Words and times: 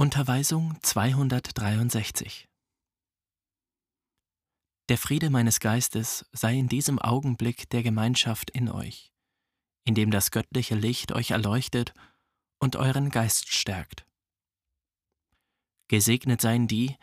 Unterweisung 0.00 0.78
263 0.80 2.48
Der 4.88 4.96
Friede 4.96 5.28
meines 5.28 5.60
Geistes 5.60 6.24
sei 6.32 6.56
in 6.56 6.68
diesem 6.68 6.98
Augenblick 6.98 7.68
der 7.68 7.82
Gemeinschaft 7.82 8.48
in 8.48 8.70
euch, 8.70 9.12
indem 9.84 10.10
das 10.10 10.30
göttliche 10.30 10.74
Licht 10.74 11.12
euch 11.12 11.32
erleuchtet 11.32 11.92
und 12.60 12.76
euren 12.76 13.10
Geist 13.10 13.52
stärkt. 13.52 14.06
Gesegnet 15.88 16.40
seien 16.40 16.66
die, 16.66 16.96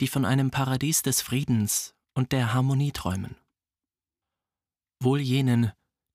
die 0.00 0.06
von 0.06 0.24
einem 0.24 0.52
Paradies 0.52 1.02
des 1.02 1.20
Friedens 1.20 1.96
und 2.14 2.30
der 2.30 2.54
Harmonie 2.54 2.92
träumen. 2.92 3.34
Wohl 5.00 5.18
jenen, 5.18 5.72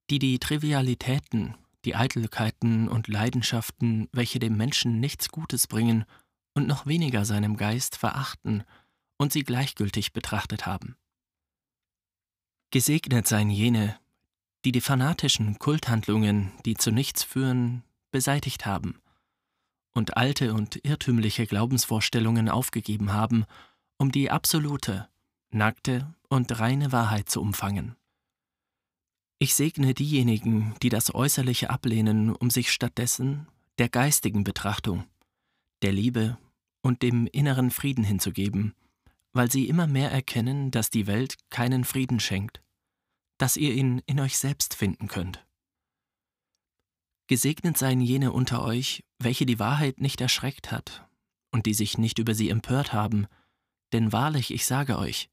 die 0.10 0.20
die 0.20 0.40
Trivialitäten, 0.40 1.58
die 1.86 1.96
Eitelkeiten 1.96 2.88
und 2.88 3.08
Leidenschaften, 3.08 4.10
welche 4.12 4.40
dem 4.40 4.58
Menschen 4.58 5.00
nichts 5.00 5.30
Gutes 5.30 5.68
bringen 5.68 6.06
und 6.54 6.68
noch 6.68 6.86
weniger 6.86 7.26
seinem 7.26 7.58
Geist 7.58 7.98
verachten 7.98 8.64
und 9.18 9.32
sie 9.32 9.44
gleichgültig 9.44 10.14
betrachtet 10.14 10.66
haben. 10.66 10.96
Gesegnet 12.72 13.28
seien 13.28 13.50
jene, 13.50 14.00
die 14.66 14.72
die 14.72 14.82
fanatischen 14.82 15.60
Kulthandlungen, 15.60 16.52
die 16.66 16.76
zu 16.76 16.92
nichts 16.92 17.24
führen, 17.24 17.84
beseitigt 18.12 18.66
haben 18.66 19.00
und 19.94 20.18
alte 20.18 20.54
und 20.54 20.84
irrtümliche 20.84 21.46
Glaubensvorstellungen 21.46 22.50
aufgegeben 22.50 23.14
haben, 23.14 23.46
um 23.98 24.12
die 24.12 24.32
absolute, 24.32 25.08
nackte 25.52 26.14
und 26.30 26.60
reine 26.60 26.92
Wahrheit 26.92 27.30
zu 27.30 27.42
umfangen. 27.42 27.96
Ich 29.44 29.56
segne 29.56 29.94
diejenigen, 29.94 30.74
die 30.82 30.88
das 30.88 31.14
Äußerliche 31.14 31.70
ablehnen, 31.70 32.34
um 32.34 32.50
sich 32.50 32.72
stattdessen 32.72 33.46
der 33.78 33.90
geistigen 33.90 34.46
Betrachtung, 34.46 35.04
der 35.82 35.92
Liebe 35.92 36.38
und 36.82 37.02
dem 37.02 37.28
inneren 37.28 37.70
Frieden 37.70 38.06
hinzugeben, 38.06 38.74
weil 39.34 39.52
sie 39.52 39.68
immer 39.68 39.86
mehr 39.86 40.10
erkennen, 40.10 40.72
dass 40.72 40.92
die 40.92 41.08
Welt 41.08 41.36
keinen 41.50 41.84
Frieden 41.84 42.22
schenkt, 42.22 42.64
dass 43.38 43.58
ihr 43.58 43.74
ihn 43.74 44.02
in 44.06 44.22
euch 44.22 44.38
selbst 44.38 44.76
finden 44.76 45.10
könnt. 45.10 45.46
Gesegnet 47.28 47.78
seien 47.78 48.00
jene 48.00 48.32
unter 48.32 48.64
euch, 48.64 49.04
welche 49.20 49.46
die 49.46 49.60
Wahrheit 49.60 50.00
nicht 50.00 50.22
erschreckt 50.22 50.72
hat 50.72 51.06
und 51.52 51.66
die 51.66 51.74
sich 51.74 51.98
nicht 51.98 52.18
über 52.18 52.34
sie 52.34 52.48
empört 52.48 52.94
haben, 52.94 53.28
denn 53.92 54.14
wahrlich, 54.14 54.54
ich 54.54 54.66
sage 54.66 54.98
euch, 54.98 55.30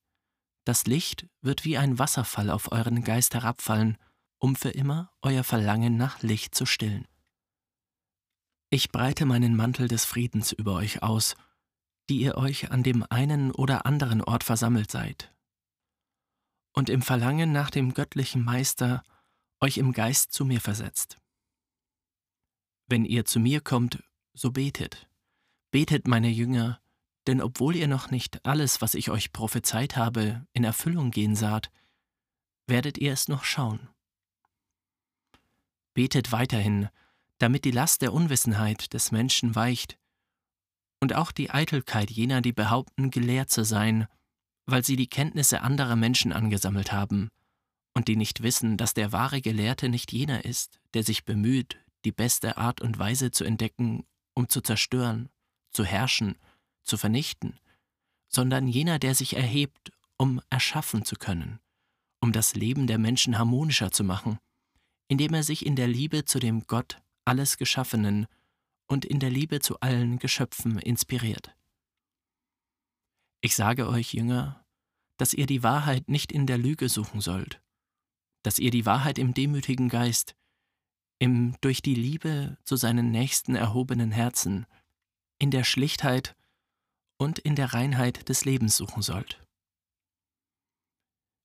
das 0.71 0.87
Licht 0.87 1.27
wird 1.41 1.65
wie 1.65 1.77
ein 1.77 1.99
Wasserfall 1.99 2.49
auf 2.49 2.71
euren 2.71 3.03
Geist 3.03 3.35
herabfallen, 3.35 3.99
um 4.39 4.55
für 4.55 4.71
immer 4.71 5.11
euer 5.21 5.43
Verlangen 5.43 5.97
nach 5.97 6.23
Licht 6.23 6.55
zu 6.55 6.65
stillen. 6.65 7.09
Ich 8.71 8.93
breite 8.93 9.27
meinen 9.27 9.57
Mantel 9.57 9.89
des 9.89 10.05
Friedens 10.05 10.53
über 10.53 10.75
euch 10.75 11.03
aus, 11.03 11.35
die 12.09 12.21
ihr 12.21 12.37
euch 12.37 12.71
an 12.71 12.85
dem 12.85 13.05
einen 13.11 13.51
oder 13.51 13.85
anderen 13.85 14.23
Ort 14.23 14.45
versammelt 14.45 14.93
seid, 14.93 15.35
und 16.73 16.89
im 16.89 17.03
Verlangen 17.03 17.51
nach 17.51 17.71
dem 17.71 17.93
göttlichen 17.93 18.45
Meister 18.45 19.03
euch 19.59 19.77
im 19.77 19.93
Geist 19.93 20.33
zu 20.33 20.45
mir 20.45 20.61
versetzt. 20.61 21.19
Wenn 22.87 23.05
ihr 23.05 23.25
zu 23.25 23.41
mir 23.41 23.61
kommt, 23.61 24.05
so 24.35 24.53
betet, 24.53 25.11
betet, 25.73 26.07
meine 26.07 26.31
Jünger, 26.31 26.81
denn 27.27 27.41
obwohl 27.41 27.77
ihr 27.77 27.89
noch 27.89 28.11
nicht 28.11 28.45
alles, 28.47 28.81
was 28.81 28.95
ich 28.95 29.11
euch 29.11 29.33
prophezeit 29.33 29.97
habe, 29.97 30.47
in 30.53 30.65
Erfüllung 30.65 31.11
gehen 31.11 31.37
saht, 31.37 31.71
werdet 32.67 32.99
ihr 32.99 33.13
es 33.13 33.29
noch 33.29 33.45
schauen. 33.45 33.89
Betet 35.95 36.33
weiterhin, 36.33 36.89
damit 37.39 37.65
die 37.65 37.73
Last 37.73 38.03
der 38.03 38.13
Unwissenheit 38.13 38.93
des 38.95 39.13
Menschen 39.13 39.55
weicht 39.55 39.99
und 41.01 41.15
auch 41.15 41.33
die 41.33 41.51
Eitelkeit 41.51 42.11
jener, 42.11 42.41
die 42.43 42.53
behaupten, 42.53 43.11
gelehrt 43.11 43.51
zu 43.51 43.65
sein, 43.65 44.07
weil 44.67 44.85
sie 44.85 44.97
die 44.97 45.09
Kenntnisse 45.09 45.63
anderer 45.63 45.97
Menschen 45.97 46.33
angesammelt 46.33 46.93
haben 46.93 47.29
und 47.95 48.09
die 48.09 48.17
nicht 48.17 48.43
wissen, 48.43 48.77
dass 48.77 48.95
der 48.95 49.13
wahre 49.13 49.41
Gelehrte 49.41 49.89
nicht 49.89 50.13
jener 50.13 50.45
ist, 50.45 50.81
der 50.95 51.03
sich 51.03 51.25
bemüht, 51.25 51.79
die 52.05 52.13
beste 52.13 52.57
Art 52.57 52.81
und 52.81 52.99
Weise 52.99 53.31
zu 53.31 53.45
entdecken, 53.45 54.07
um 54.35 54.49
zu 54.49 54.61
zerstören, 54.61 55.29
zu 55.73 55.85
herrschen 55.85 56.37
zu 56.83 56.97
vernichten, 56.97 57.59
sondern 58.29 58.69
jener, 58.69 58.99
der 58.99 59.15
sich 59.15 59.37
erhebt, 59.37 59.91
um 60.17 60.41
erschaffen 60.51 61.05
zu 61.05 61.17
können, 61.17 61.61
um 62.21 62.33
das 62.33 62.55
Leben 62.55 62.87
der 62.87 62.99
Menschen 62.99 63.39
harmonischer 63.39 63.91
zu 63.91 64.05
machen, 64.05 64.39
indem 65.09 65.35
er 65.35 65.43
sich 65.43 65.67
in 65.67 65.77
der 65.77 65.89
Liebe 65.89 66.25
zu 66.25 66.39
dem 66.39 66.67
Gott 66.67 67.01
alles 67.25 67.59
Geschaffenen 67.59 68.27
und 68.87 69.05
in 69.05 69.21
der 69.21 69.31
Liebe 69.31 69.61
zu 69.61 69.81
allen 69.81 70.19
Geschöpfen 70.19 70.79
inspiriert. 70.79 71.55
Ich 73.41 73.55
sage 73.55 73.89
euch, 73.89 74.13
Jünger, 74.13 74.65
dass 75.17 75.33
ihr 75.33 75.47
die 75.47 75.63
Wahrheit 75.63 76.09
nicht 76.09 76.33
in 76.33 76.47
der 76.47 76.59
Lüge 76.59 76.89
suchen 76.89 77.21
sollt, 77.21 77.61
dass 78.43 78.59
ihr 78.59 78.71
die 78.71 78.87
Wahrheit 78.87 79.19
im 79.19 79.35
demütigen 79.35 79.89
Geist, 79.89 80.35
im 81.19 81.57
durch 81.61 81.83
die 81.83 81.95
Liebe 81.95 82.59
zu 82.65 82.77
seinen 82.77 83.11
Nächsten 83.11 83.55
erhobenen 83.55 84.11
Herzen, 84.11 84.67
in 85.39 85.51
der 85.51 85.65
Schlichtheit 85.65 86.37
und 87.21 87.39
in 87.39 87.55
der 87.55 87.75
Reinheit 87.75 88.31
des 88.31 88.47
Lebens 88.47 88.77
suchen 88.77 89.03
sollt. 89.03 89.45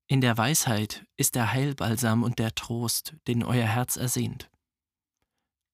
In 0.08 0.22
der 0.22 0.38
Weisheit 0.38 1.06
ist 1.18 1.36
der 1.36 1.52
Heilbalsam 1.52 2.24
und 2.24 2.40
der 2.40 2.56
Trost, 2.56 3.16
den 3.28 3.44
euer 3.44 3.68
Herz 3.68 3.98
ersehnt. 3.98 4.50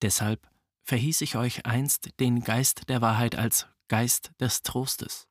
Deshalb 0.01 0.49
verhieß 0.85 1.21
ich 1.21 1.35
euch 1.35 1.67
einst 1.67 2.19
den 2.19 2.41
Geist 2.41 2.89
der 2.89 3.01
Wahrheit 3.01 3.35
als 3.35 3.67
Geist 3.89 4.31
des 4.39 4.63
Trostes. 4.63 5.27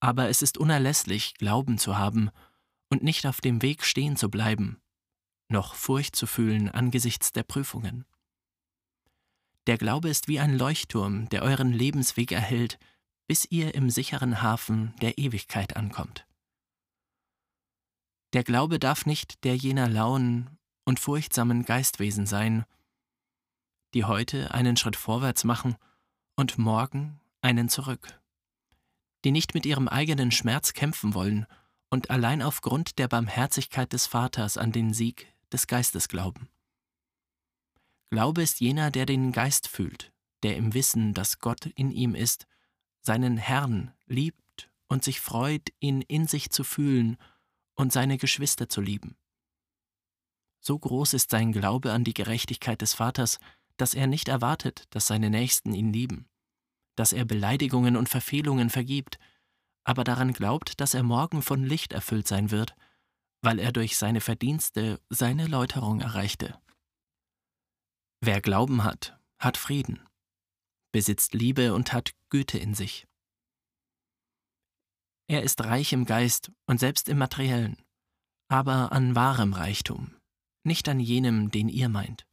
Aber 0.00 0.30
es 0.30 0.40
ist 0.40 0.56
unerlässlich, 0.56 1.34
Glauben 1.34 1.76
zu 1.76 1.98
haben 1.98 2.30
und 2.88 3.02
nicht 3.02 3.26
auf 3.26 3.42
dem 3.42 3.60
Weg 3.60 3.84
stehen 3.84 4.16
zu 4.16 4.30
bleiben, 4.30 4.80
noch 5.48 5.74
Furcht 5.74 6.16
zu 6.16 6.26
fühlen 6.26 6.70
angesichts 6.70 7.32
der 7.32 7.42
Prüfungen. 7.42 8.06
Der 9.70 9.78
Glaube 9.78 10.08
ist 10.08 10.26
wie 10.26 10.40
ein 10.40 10.58
Leuchtturm, 10.58 11.28
der 11.28 11.42
euren 11.42 11.72
Lebensweg 11.72 12.32
erhält, 12.32 12.76
bis 13.28 13.46
ihr 13.48 13.72
im 13.76 13.88
sicheren 13.88 14.42
Hafen 14.42 14.96
der 15.00 15.16
Ewigkeit 15.16 15.76
ankommt. 15.76 16.26
Der 18.32 18.42
Glaube 18.42 18.80
darf 18.80 19.06
nicht 19.06 19.44
der 19.44 19.56
jener 19.56 19.88
lauen 19.88 20.58
und 20.84 20.98
furchtsamen 20.98 21.64
Geistwesen 21.64 22.26
sein, 22.26 22.64
die 23.94 24.06
heute 24.06 24.52
einen 24.52 24.76
Schritt 24.76 24.96
vorwärts 24.96 25.44
machen 25.44 25.76
und 26.34 26.58
morgen 26.58 27.20
einen 27.40 27.68
zurück, 27.68 28.20
die 29.24 29.30
nicht 29.30 29.54
mit 29.54 29.66
ihrem 29.66 29.86
eigenen 29.86 30.32
Schmerz 30.32 30.72
kämpfen 30.72 31.14
wollen 31.14 31.46
und 31.90 32.10
allein 32.10 32.42
aufgrund 32.42 32.98
der 32.98 33.06
Barmherzigkeit 33.06 33.92
des 33.92 34.08
Vaters 34.08 34.58
an 34.58 34.72
den 34.72 34.92
Sieg 34.92 35.32
des 35.52 35.68
Geistes 35.68 36.08
glauben. 36.08 36.48
Glaube 38.10 38.42
ist 38.42 38.60
jener, 38.60 38.90
der 38.90 39.06
den 39.06 39.30
Geist 39.30 39.68
fühlt, 39.68 40.12
der 40.42 40.56
im 40.56 40.74
Wissen, 40.74 41.14
dass 41.14 41.38
Gott 41.38 41.66
in 41.66 41.90
ihm 41.92 42.14
ist, 42.14 42.46
seinen 43.00 43.36
Herrn 43.36 43.94
liebt 44.06 44.70
und 44.88 45.04
sich 45.04 45.20
freut, 45.20 45.70
ihn 45.78 46.02
in 46.02 46.26
sich 46.26 46.50
zu 46.50 46.64
fühlen 46.64 47.16
und 47.74 47.92
seine 47.92 48.18
Geschwister 48.18 48.68
zu 48.68 48.80
lieben. 48.80 49.16
So 50.60 50.78
groß 50.78 51.14
ist 51.14 51.30
sein 51.30 51.52
Glaube 51.52 51.92
an 51.92 52.04
die 52.04 52.12
Gerechtigkeit 52.12 52.82
des 52.82 52.94
Vaters, 52.94 53.38
dass 53.76 53.94
er 53.94 54.06
nicht 54.06 54.28
erwartet, 54.28 54.84
dass 54.90 55.06
seine 55.06 55.30
Nächsten 55.30 55.72
ihn 55.72 55.92
lieben, 55.92 56.28
dass 56.96 57.12
er 57.12 57.24
Beleidigungen 57.24 57.96
und 57.96 58.08
Verfehlungen 58.08 58.68
vergibt, 58.68 59.18
aber 59.84 60.04
daran 60.04 60.32
glaubt, 60.32 60.80
dass 60.80 60.94
er 60.94 61.02
morgen 61.02 61.40
von 61.42 61.64
Licht 61.64 61.92
erfüllt 61.92 62.26
sein 62.26 62.50
wird, 62.50 62.74
weil 63.40 63.58
er 63.58 63.72
durch 63.72 63.96
seine 63.96 64.20
Verdienste 64.20 65.00
seine 65.08 65.46
Läuterung 65.46 66.00
erreichte. 66.00 66.60
Wer 68.22 68.42
Glauben 68.42 68.84
hat, 68.84 69.18
hat 69.38 69.56
Frieden, 69.56 70.06
besitzt 70.92 71.32
Liebe 71.32 71.72
und 71.72 71.94
hat 71.94 72.12
Güte 72.28 72.58
in 72.58 72.74
sich. 72.74 73.06
Er 75.26 75.42
ist 75.42 75.62
reich 75.64 75.94
im 75.94 76.04
Geist 76.04 76.52
und 76.66 76.80
selbst 76.80 77.08
im 77.08 77.16
materiellen, 77.16 77.82
aber 78.48 78.92
an 78.92 79.14
wahrem 79.14 79.54
Reichtum, 79.54 80.14
nicht 80.64 80.86
an 80.88 81.00
jenem, 81.00 81.50
den 81.50 81.70
ihr 81.70 81.88
meint. 81.88 82.26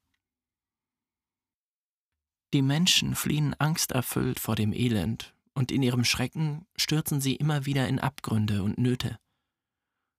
Die 2.53 2.61
Menschen 2.61 3.15
fliehen 3.15 3.53
angsterfüllt 3.53 4.39
vor 4.39 4.55
dem 4.55 4.73
Elend, 4.73 5.33
und 5.53 5.71
in 5.71 5.83
ihrem 5.83 6.03
Schrecken 6.03 6.67
stürzen 6.75 7.21
sie 7.21 7.35
immer 7.35 7.65
wieder 7.65 7.87
in 7.87 7.99
Abgründe 7.99 8.61
und 8.61 8.77
Nöte. 8.77 9.19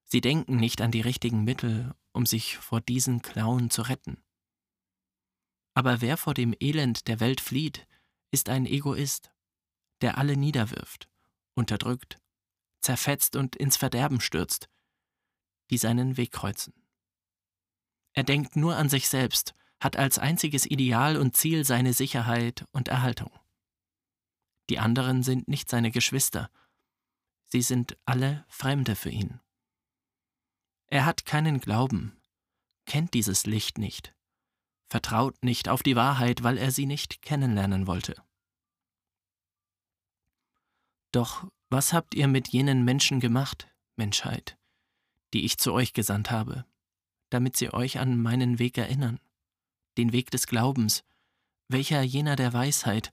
Sie 0.04 0.20
denken 0.20 0.56
nicht 0.56 0.80
an 0.80 0.90
die 0.90 1.00
richtigen 1.00 1.44
Mittel, 1.44 1.94
um 2.12 2.24
sich 2.24 2.56
vor 2.56 2.80
diesen 2.80 3.22
Klauen 3.22 3.70
zu 3.70 3.82
retten. 3.82 4.22
Aber 5.78 6.00
wer 6.00 6.16
vor 6.16 6.34
dem 6.34 6.56
Elend 6.58 7.06
der 7.06 7.20
Welt 7.20 7.40
flieht, 7.40 7.86
ist 8.32 8.48
ein 8.48 8.66
Egoist, 8.66 9.30
der 10.00 10.18
alle 10.18 10.36
niederwirft, 10.36 11.08
unterdrückt, 11.54 12.18
zerfetzt 12.80 13.36
und 13.36 13.54
ins 13.54 13.76
Verderben 13.76 14.20
stürzt, 14.20 14.68
die 15.70 15.78
seinen 15.78 16.16
Weg 16.16 16.32
kreuzen. 16.32 16.74
Er 18.12 18.24
denkt 18.24 18.56
nur 18.56 18.74
an 18.74 18.88
sich 18.88 19.08
selbst, 19.08 19.54
hat 19.78 19.96
als 19.96 20.18
einziges 20.18 20.66
Ideal 20.66 21.16
und 21.16 21.36
Ziel 21.36 21.64
seine 21.64 21.92
Sicherheit 21.92 22.66
und 22.72 22.88
Erhaltung. 22.88 23.30
Die 24.70 24.80
anderen 24.80 25.22
sind 25.22 25.46
nicht 25.46 25.70
seine 25.70 25.92
Geschwister. 25.92 26.50
Sie 27.44 27.62
sind 27.62 27.96
alle 28.04 28.44
Fremde 28.48 28.96
für 28.96 29.10
ihn. 29.10 29.38
Er 30.88 31.06
hat 31.06 31.24
keinen 31.24 31.60
Glauben, 31.60 32.20
kennt 32.84 33.14
dieses 33.14 33.46
Licht 33.46 33.78
nicht, 33.78 34.12
vertraut 34.88 35.42
nicht 35.44 35.68
auf 35.68 35.82
die 35.82 35.96
Wahrheit, 35.96 36.42
weil 36.42 36.58
er 36.58 36.70
sie 36.70 36.86
nicht 36.86 37.22
kennenlernen 37.22 37.86
wollte. 37.86 38.22
Doch 41.12 41.48
was 41.70 41.92
habt 41.92 42.14
ihr 42.14 42.28
mit 42.28 42.48
jenen 42.48 42.84
Menschen 42.84 43.20
gemacht, 43.20 43.68
Menschheit, 43.96 44.56
die 45.34 45.44
ich 45.44 45.58
zu 45.58 45.72
euch 45.72 45.92
gesandt 45.92 46.30
habe, 46.30 46.64
damit 47.30 47.56
sie 47.56 47.72
euch 47.72 47.98
an 47.98 48.20
meinen 48.20 48.58
Weg 48.58 48.78
erinnern, 48.78 49.20
den 49.98 50.12
Weg 50.12 50.30
des 50.30 50.46
Glaubens, 50.46 51.04
welcher 51.68 52.02
jener 52.02 52.36
der 52.36 52.52
Weisheit, 52.52 53.12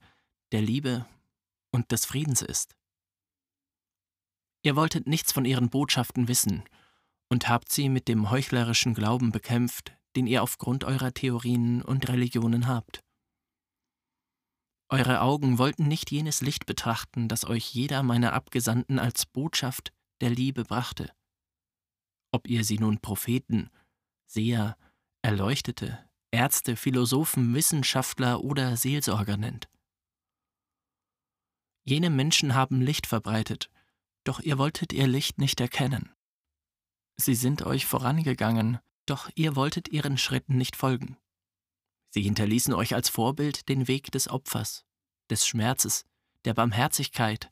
der 0.52 0.62
Liebe 0.62 1.06
und 1.72 1.92
des 1.92 2.06
Friedens 2.06 2.42
ist? 2.42 2.78
Ihr 4.62 4.76
wolltet 4.76 5.06
nichts 5.06 5.32
von 5.32 5.46
ihren 5.46 5.70
Botschaften 5.70 6.28
wissen 6.28 6.64
und 7.30 7.50
habt 7.50 7.72
sie 7.72 7.90
mit 7.90 8.08
dem 8.08 8.30
heuchlerischen 8.30 8.94
Glauben 8.94 9.32
bekämpft, 9.32 9.98
den 10.16 10.28
ihr 10.28 10.44
aufgrund 10.44 10.84
eurer 10.84 11.14
Theorien 11.14 11.82
und 11.82 12.08
Religionen 12.08 12.68
habt. 12.68 13.04
Eure 14.90 15.22
Augen 15.22 15.58
wollten 15.58 15.88
nicht 15.88 16.12
jenes 16.12 16.42
Licht 16.42 16.66
betrachten, 16.66 17.28
das 17.28 17.46
euch 17.46 17.74
jeder 17.74 18.04
meiner 18.04 18.34
Abgesandten 18.34 19.00
als 19.00 19.26
Botschaft 19.26 19.92
der 20.22 20.30
Liebe 20.30 20.64
brachte. 20.64 21.12
Ob 22.32 22.48
ihr 22.48 22.64
sie 22.64 22.78
nun 22.78 23.00
Propheten, 23.00 23.70
Seher, 24.28 24.78
Erleuchtete, 25.22 26.08
Ärzte, 26.32 26.76
Philosophen, 26.76 27.54
Wissenschaftler 27.54 28.42
oder 28.44 28.78
Seelsorger 28.78 29.38
nennt. 29.38 29.70
Jene 31.84 32.10
Menschen 32.10 32.54
haben 32.54 32.82
Licht 32.82 33.08
verbreitet, 33.08 33.70
doch 34.24 34.40
ihr 34.40 34.58
wolltet 34.58 34.92
ihr 34.94 35.08
Licht 35.08 35.38
nicht 35.38 35.60
erkennen. 35.62 36.12
Sie 37.18 37.36
sind 37.36 37.62
euch 37.66 37.86
vorangegangen, 37.86 38.80
doch 39.06 39.30
ihr 39.36 39.56
wolltet 39.56 39.88
ihren 39.90 40.18
Schritten 40.18 40.58
nicht 40.58 40.76
folgen. 40.76 41.18
Sie 42.10 42.22
hinterließen 42.22 42.74
euch 42.74 42.96
als 42.96 43.10
Vorbild 43.10 43.68
den 43.68 43.88
Weg 43.88 44.12
des 44.12 44.30
Opfers, 44.30 44.86
des 45.30 45.46
Schmerzes, 45.46 46.06
der 46.46 46.54
Barmherzigkeit, 46.54 47.52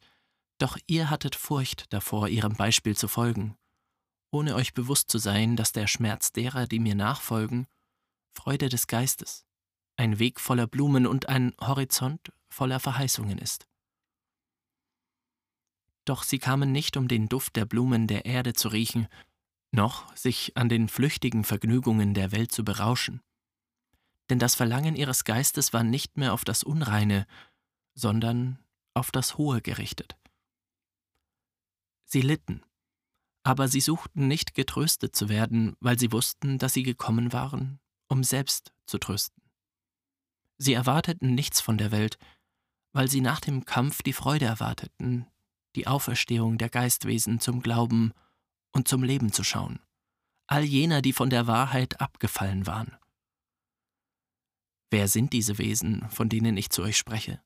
doch 0.58 0.78
ihr 0.88 1.10
hattet 1.10 1.36
Furcht 1.36 1.92
davor, 1.92 2.30
ihrem 2.30 2.54
Beispiel 2.54 2.96
zu 2.96 3.08
folgen, 3.08 3.58
ohne 4.32 4.56
euch 4.56 4.74
bewusst 4.74 5.12
zu 5.12 5.18
sein, 5.18 5.56
dass 5.56 5.74
der 5.74 5.88
Schmerz 5.88 6.32
derer, 6.32 6.68
die 6.68 6.80
mir 6.80 6.96
nachfolgen, 6.96 7.68
Freude 8.32 8.70
des 8.70 8.88
Geistes, 8.88 9.46
ein 9.98 10.20
Weg 10.20 10.40
voller 10.40 10.68
Blumen 10.68 11.06
und 11.06 11.30
ein 11.30 11.54
Horizont 11.60 12.32
voller 12.50 12.80
Verheißungen 12.80 13.38
ist. 13.38 13.68
Doch 16.06 16.24
sie 16.24 16.40
kamen 16.40 16.72
nicht, 16.72 16.98
um 16.98 17.08
den 17.08 17.28
Duft 17.28 17.56
der 17.56 17.66
Blumen 17.66 18.08
der 18.08 18.26
Erde 18.26 18.54
zu 18.54 18.70
riechen, 18.70 19.08
noch 19.74 20.16
sich 20.16 20.56
an 20.56 20.70
den 20.70 20.88
flüchtigen 20.88 21.44
Vergnügungen 21.44 22.14
der 22.14 22.32
Welt 22.32 22.52
zu 22.52 22.64
berauschen 22.64 23.22
denn 24.30 24.40
das 24.40 24.56
Verlangen 24.56 24.96
ihres 24.96 25.24
Geistes 25.26 25.74
war 25.74 25.84
nicht 25.84 26.18
mehr 26.18 26.34
auf 26.34 26.46
das 26.46 26.64
Unreine, 26.64 27.28
sondern 27.94 28.60
auf 28.94 29.12
das 29.12 29.38
Hohe 29.38 29.62
gerichtet. 29.62 30.18
Sie 32.06 32.22
litten, 32.22 32.64
aber 33.44 33.68
sie 33.68 33.82
suchten 33.82 34.28
nicht 34.28 34.54
getröstet 34.54 35.16
zu 35.16 35.30
werden, 35.30 35.76
weil 35.80 36.00
sie 36.00 36.12
wussten, 36.12 36.58
dass 36.58 36.74
sie 36.74 36.84
gekommen 36.84 37.34
waren, 37.34 37.80
um 38.08 38.24
selbst 38.24 38.74
zu 38.86 38.98
trösten. 38.98 39.44
Sie 40.58 40.74
erwarteten 40.74 41.34
nichts 41.34 41.60
von 41.60 41.78
der 41.78 41.92
Welt, 41.92 42.18
weil 42.94 43.10
sie 43.10 43.22
nach 43.22 43.40
dem 43.40 43.66
Kampf 43.66 44.04
die 44.04 44.14
Freude 44.14 44.46
erwarteten, 44.46 45.28
die 45.76 45.88
Auferstehung 45.88 46.58
der 46.58 46.70
Geistwesen 46.70 47.40
zum 47.40 47.62
Glauben 47.62 48.14
und 48.74 48.88
zum 48.88 49.04
Leben 49.04 49.32
zu 49.32 49.44
schauen, 49.44 49.80
all 50.48 50.64
jener, 50.64 51.02
die 51.02 51.14
von 51.14 51.30
der 51.30 51.48
Wahrheit 51.48 52.02
abgefallen 52.02 52.68
waren. 52.68 52.98
Wer 54.92 55.08
sind 55.08 55.34
diese 55.34 55.58
Wesen, 55.58 56.08
von 56.10 56.30
denen 56.30 56.58
ich 56.58 56.70
zu 56.70 56.84
euch 56.84 56.98
spreche? 56.98 57.42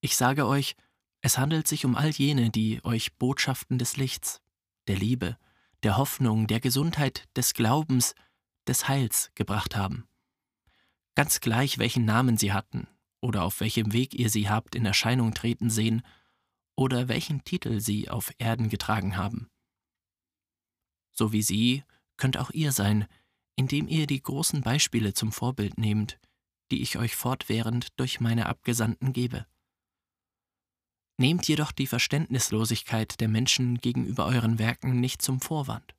Ich 0.00 0.16
sage 0.16 0.46
euch, 0.46 0.74
es 1.22 1.38
handelt 1.38 1.66
sich 1.66 1.86
um 1.86 1.96
all 1.96 2.10
jene, 2.10 2.50
die 2.50 2.84
euch 2.84 3.16
Botschaften 3.16 3.78
des 3.78 3.96
Lichts, 3.96 4.42
der 4.88 4.96
Liebe, 4.96 5.38
der 5.82 5.96
Hoffnung, 5.96 6.46
der 6.46 6.60
Gesundheit, 6.60 7.26
des 7.36 7.54
Glaubens, 7.54 8.14
des 8.66 8.88
Heils 8.88 9.30
gebracht 9.34 9.76
haben. 9.76 10.06
Ganz 11.14 11.40
gleich, 11.40 11.78
welchen 11.78 12.04
Namen 12.04 12.36
sie 12.36 12.52
hatten 12.52 12.88
oder 13.20 13.44
auf 13.44 13.60
welchem 13.60 13.92
Weg 13.92 14.14
ihr 14.14 14.28
sie 14.28 14.50
habt 14.50 14.74
in 14.74 14.84
Erscheinung 14.84 15.32
treten 15.32 15.70
sehen 15.70 16.02
oder 16.76 17.08
welchen 17.08 17.44
Titel 17.44 17.80
sie 17.80 18.10
auf 18.10 18.32
Erden 18.36 18.68
getragen 18.68 19.16
haben. 19.16 19.48
So 21.14 21.32
wie 21.32 21.42
sie 21.42 21.84
könnt 22.16 22.36
auch 22.36 22.50
ihr 22.50 22.72
sein, 22.72 23.06
indem 23.56 23.88
ihr 23.88 24.06
die 24.06 24.22
großen 24.22 24.60
Beispiele 24.60 25.14
zum 25.14 25.32
Vorbild 25.32 25.78
nehmt, 25.78 26.18
die 26.70 26.82
ich 26.82 26.98
euch 26.98 27.14
fortwährend 27.16 27.88
durch 27.98 28.20
meine 28.20 28.46
Abgesandten 28.46 29.12
gebe. 29.12 29.46
Nehmt 31.16 31.46
jedoch 31.46 31.70
die 31.70 31.86
Verständnislosigkeit 31.86 33.20
der 33.20 33.28
Menschen 33.28 33.78
gegenüber 33.78 34.26
euren 34.26 34.58
Werken 34.58 35.00
nicht 35.00 35.22
zum 35.22 35.40
Vorwand. 35.40 35.94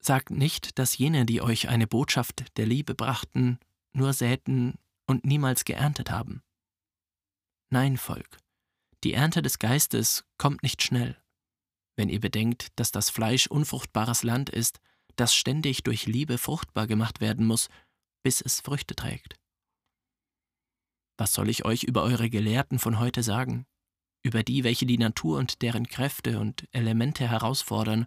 Sagt 0.00 0.30
nicht, 0.30 0.80
dass 0.80 0.98
jene, 0.98 1.24
die 1.24 1.40
euch 1.40 1.68
eine 1.68 1.86
Botschaft 1.86 2.56
der 2.56 2.66
Liebe 2.66 2.96
brachten, 2.96 3.60
nur 3.92 4.12
säten 4.12 4.78
und 5.06 5.24
niemals 5.24 5.64
geerntet 5.64 6.10
haben. 6.10 6.42
Nein, 7.70 7.96
Volk, 7.96 8.38
die 9.04 9.12
Ernte 9.12 9.42
des 9.42 9.60
Geistes 9.60 10.24
kommt 10.38 10.64
nicht 10.64 10.82
schnell. 10.82 11.21
Wenn 11.96 12.08
ihr 12.08 12.20
bedenkt, 12.20 12.68
dass 12.76 12.90
das 12.90 13.10
Fleisch 13.10 13.46
unfruchtbares 13.46 14.22
Land 14.22 14.50
ist, 14.50 14.80
das 15.16 15.34
ständig 15.34 15.82
durch 15.82 16.06
Liebe 16.06 16.38
fruchtbar 16.38 16.86
gemacht 16.86 17.20
werden 17.20 17.46
muss, 17.46 17.68
bis 18.22 18.40
es 18.40 18.60
Früchte 18.60 18.94
trägt. 18.94 19.38
Was 21.18 21.34
soll 21.34 21.48
ich 21.48 21.64
euch 21.64 21.82
über 21.82 22.02
eure 22.02 22.30
Gelehrten 22.30 22.78
von 22.78 22.98
heute 22.98 23.22
sagen? 23.22 23.66
Über 24.22 24.42
die, 24.42 24.64
welche 24.64 24.86
die 24.86 24.98
Natur 24.98 25.38
und 25.38 25.62
deren 25.62 25.86
Kräfte 25.86 26.40
und 26.40 26.66
Elemente 26.72 27.28
herausfordern 27.28 28.06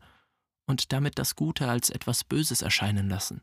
und 0.66 0.92
damit 0.92 1.20
das 1.20 1.36
Gute 1.36 1.70
als 1.70 1.90
etwas 1.90 2.24
Böses 2.24 2.62
erscheinen 2.62 3.10
lassen. 3.10 3.42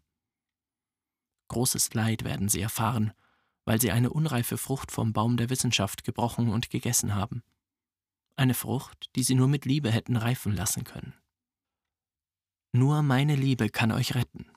Großes 1.49 1.95
Leid 1.95 2.25
werden 2.25 2.49
sie 2.49 2.61
erfahren, 2.61 3.13
weil 3.65 3.81
sie 3.81 3.93
eine 3.93 4.11
unreife 4.11 4.59
Frucht 4.59 4.91
vom 4.91 5.13
Baum 5.13 5.37
der 5.37 5.51
Wissenschaft 5.51 6.03
gebrochen 6.03 6.49
und 6.49 6.71
gegessen 6.71 7.15
haben. 7.15 7.43
Eine 8.43 8.55
Frucht, 8.55 9.09
die 9.15 9.23
sie 9.23 9.37
nur 9.37 9.47
mit 9.47 9.67
Liebe 9.67 9.93
hätten 9.93 10.17
reifen 10.17 10.53
lassen 10.53 10.83
können. 10.83 11.15
Nur 12.73 13.03
meine 13.03 13.37
Liebe 13.37 13.69
kann 13.69 13.93
euch 13.93 14.17
retten. 14.17 14.51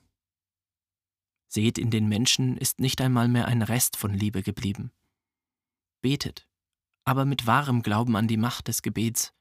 Seht, 1.46 1.78
in 1.78 1.92
den 1.92 2.08
Menschen 2.08 2.56
ist 2.56 2.80
nicht 2.80 3.00
einmal 3.00 3.28
mehr 3.28 3.46
ein 3.46 3.62
Rest 3.62 3.96
von 3.96 4.12
Liebe 4.12 4.42
geblieben. 4.42 4.90
Betet, 6.02 6.48
aber 7.04 7.24
mit 7.24 7.46
wahrem 7.46 7.82
Glauben 7.82 8.16
an 8.16 8.26
die 8.26 8.36
Macht 8.36 8.66
des 8.66 8.82
Gebets, 8.82 9.32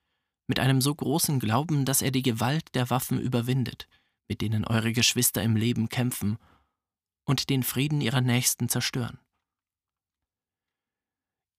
mit 0.46 0.60
einem 0.60 0.80
so 0.80 0.94
großen 0.94 1.40
Glauben, 1.40 1.84
dass 1.84 2.04
er 2.04 2.12
die 2.12 2.22
Gewalt 2.22 2.76
der 2.76 2.92
Waffen 2.92 3.20
überwindet, 3.20 3.88
mit 4.28 4.42
denen 4.42 4.64
eure 4.64 4.94
Geschwister 4.94 5.42
im 5.42 5.56
Leben 5.56 5.90
kämpfen 5.90 6.38
und 7.28 7.50
den 7.50 7.64
Frieden 7.64 8.00
ihrer 8.00 8.22
Nächsten 8.22 8.70
zerstören. 8.70 9.18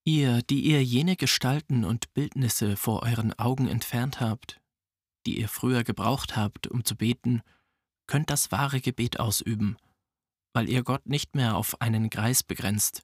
Ihr, 0.08 0.42
die 0.42 0.60
ihr 0.60 0.84
jene 0.84 1.16
Gestalten 1.16 1.84
und 1.84 2.14
Bildnisse 2.14 2.76
vor 2.76 3.02
euren 3.02 3.36
Augen 3.40 3.66
entfernt 3.66 4.20
habt, 4.20 4.60
die 5.26 5.40
ihr 5.40 5.48
früher 5.48 5.82
gebraucht 5.82 6.36
habt, 6.36 6.68
um 6.68 6.84
zu 6.84 6.94
beten, 6.94 7.42
könnt 8.06 8.30
das 8.30 8.52
wahre 8.52 8.80
Gebet 8.80 9.18
ausüben, 9.18 9.76
weil 10.52 10.68
ihr 10.68 10.84
Gott 10.84 11.06
nicht 11.06 11.34
mehr 11.34 11.56
auf 11.56 11.80
einen 11.80 12.08
Greis 12.08 12.44
begrenzt, 12.44 13.02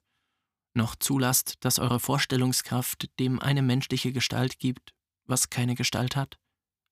noch 0.73 0.95
zulasst, 0.95 1.57
dass 1.65 1.77
eure 1.77 1.99
Vorstellungskraft 1.99 3.19
dem 3.19 3.41
eine 3.41 3.63
menschliche 3.63 4.13
Gestalt 4.13 4.57
gibt, 4.57 4.93
was 5.25 5.49
keine 5.49 5.75
Gestalt 5.75 6.15
hat, 6.15 6.39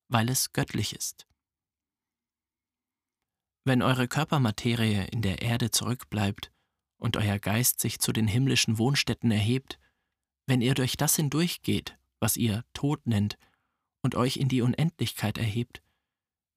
weil 0.09 0.27
es 0.27 0.51
göttlich 0.51 0.93
ist. 0.93 1.25
Wenn 3.63 3.81
eure 3.81 4.09
Körpermaterie 4.09 5.07
in 5.09 5.21
der 5.21 5.41
Erde 5.41 5.71
zurückbleibt 5.71 6.51
und 6.97 7.15
euer 7.15 7.39
Geist 7.39 7.79
sich 7.79 7.99
zu 7.99 8.11
den 8.11 8.27
himmlischen 8.27 8.77
Wohnstätten 8.77 9.31
erhebt, 9.31 9.79
wenn 10.47 10.61
ihr 10.61 10.73
durch 10.73 10.97
das 10.97 11.15
hindurchgeht, 11.15 11.97
was 12.19 12.37
ihr 12.37 12.63
Tod 12.73 13.05
nennt, 13.07 13.37
und 14.03 14.15
euch 14.15 14.37
in 14.37 14.47
die 14.49 14.61
Unendlichkeit 14.61 15.37
erhebt, 15.37 15.81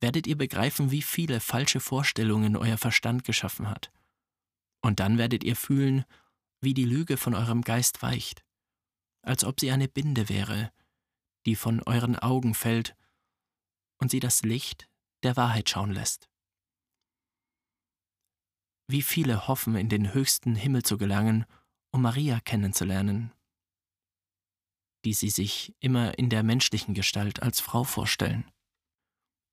werdet 0.01 0.27
ihr 0.27 0.37
begreifen, 0.37 0.91
wie 0.91 1.03
viele 1.03 1.41
falsche 1.41 1.81
Vorstellungen 1.81 2.57
euer 2.57 2.79
Verstand 2.79 3.25
geschaffen 3.25 3.69
hat. 3.69 3.93
Und 4.83 5.01
dann 5.01 5.19
werdet 5.19 5.45
ihr 5.45 5.57
fühlen, 5.57 6.05
wie 6.61 6.75
die 6.75 6.85
Lüge 6.85 7.17
von 7.17 7.35
eurem 7.35 7.63
Geist 7.63 8.03
weicht, 8.03 8.45
als 9.23 9.45
ob 9.45 9.61
sie 9.61 9.71
eine 9.71 9.89
Binde 9.89 10.29
wäre, 10.29 10.73
die 11.47 11.57
von 11.57 11.83
euren 11.83 12.19
Augen 12.19 12.55
fällt 12.55 12.97
und 13.99 14.11
sie 14.11 14.21
das 14.21 14.43
Licht 14.43 14.89
der 15.23 15.37
Wahrheit 15.37 15.71
schauen 15.71 15.91
lässt. 15.91 16.29
Wie 18.87 19.03
viele 19.03 19.49
hoffen, 19.49 19.77
in 19.77 19.89
den 19.89 20.13
höchsten 20.13 20.55
Himmel 20.55 20.83
zu 20.83 20.99
gelangen, 20.99 21.47
um 21.91 22.03
Maria 22.03 22.41
kennenzulernen, 22.41 23.33
die 25.05 25.13
sie 25.13 25.31
sich 25.31 25.75
immer 25.81 26.19
in 26.19 26.31
der 26.31 26.43
menschlichen 26.43 26.95
Gestalt 26.95 27.43
als 27.43 27.61
Frau 27.61 27.85
vorstellen, 27.85 28.51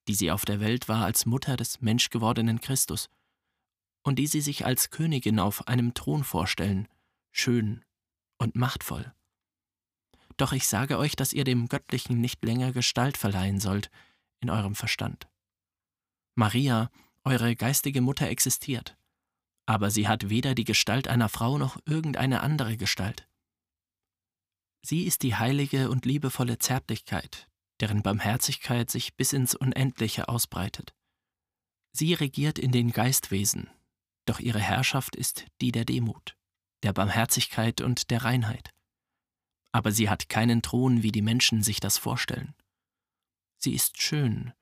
die 0.07 0.15
sie 0.15 0.31
auf 0.31 0.45
der 0.45 0.59
Welt 0.59 0.87
war 0.87 1.05
als 1.05 1.25
Mutter 1.25 1.57
des 1.57 1.81
menschgewordenen 1.81 2.61
Christus, 2.61 3.09
und 4.03 4.17
die 4.17 4.27
sie 4.27 4.41
sich 4.41 4.65
als 4.65 4.89
Königin 4.89 5.39
auf 5.39 5.67
einem 5.67 5.93
Thron 5.93 6.23
vorstellen, 6.23 6.87
schön 7.31 7.83
und 8.37 8.55
machtvoll. 8.55 9.13
Doch 10.37 10.53
ich 10.53 10.67
sage 10.67 10.97
euch, 10.97 11.15
dass 11.15 11.33
ihr 11.33 11.43
dem 11.43 11.67
Göttlichen 11.67 12.19
nicht 12.19 12.43
länger 12.43 12.71
Gestalt 12.71 13.17
verleihen 13.17 13.59
sollt 13.59 13.91
in 14.39 14.49
eurem 14.49 14.73
Verstand. 14.73 15.27
Maria, 16.33 16.89
eure 17.23 17.55
geistige 17.55 18.01
Mutter, 18.01 18.27
existiert, 18.27 18.97
aber 19.67 19.91
sie 19.91 20.07
hat 20.07 20.29
weder 20.29 20.55
die 20.55 20.63
Gestalt 20.63 21.07
einer 21.07 21.29
Frau 21.29 21.57
noch 21.57 21.77
irgendeine 21.85 22.41
andere 22.41 22.77
Gestalt. 22.77 23.27
Sie 24.83 25.03
ist 25.03 25.23
die 25.23 25.35
heilige 25.35 25.89
und 25.89 26.05
liebevolle 26.05 26.57
Zärtlichkeit, 26.57 27.47
deren 27.79 28.01
Barmherzigkeit 28.01 28.89
sich 28.89 29.15
bis 29.15 29.33
ins 29.33 29.55
Unendliche 29.55 30.27
ausbreitet. 30.27 30.93
Sie 31.93 32.13
regiert 32.13 32.57
in 32.57 32.71
den 32.71 32.91
Geistwesen, 32.91 33.69
doch 34.25 34.39
ihre 34.39 34.59
Herrschaft 34.59 35.15
ist 35.15 35.45
die 35.61 35.71
der 35.71 35.85
Demut, 35.85 36.37
der 36.83 36.93
Barmherzigkeit 36.93 37.81
und 37.81 38.09
der 38.11 38.23
Reinheit. 38.23 38.71
Aber 39.71 39.91
sie 39.91 40.09
hat 40.09 40.29
keinen 40.29 40.61
Thron, 40.61 41.03
wie 41.03 41.11
die 41.11 41.21
Menschen 41.21 41.63
sich 41.63 41.79
das 41.79 41.97
vorstellen. 41.97 42.55
Sie 43.57 43.73
ist 43.73 44.01
schön, 44.01 44.53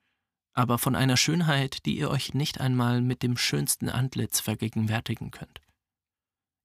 aber 0.54 0.78
von 0.78 0.96
einer 0.96 1.18
Schönheit, 1.18 1.86
die 1.86 1.98
ihr 1.98 2.10
euch 2.10 2.34
nicht 2.34 2.60
einmal 2.60 3.02
mit 3.02 3.24
dem 3.24 3.38
schönsten 3.38 3.90
Antlitz 3.90 4.40
vergegenwärtigen 4.40 5.32
könnt. 5.32 5.62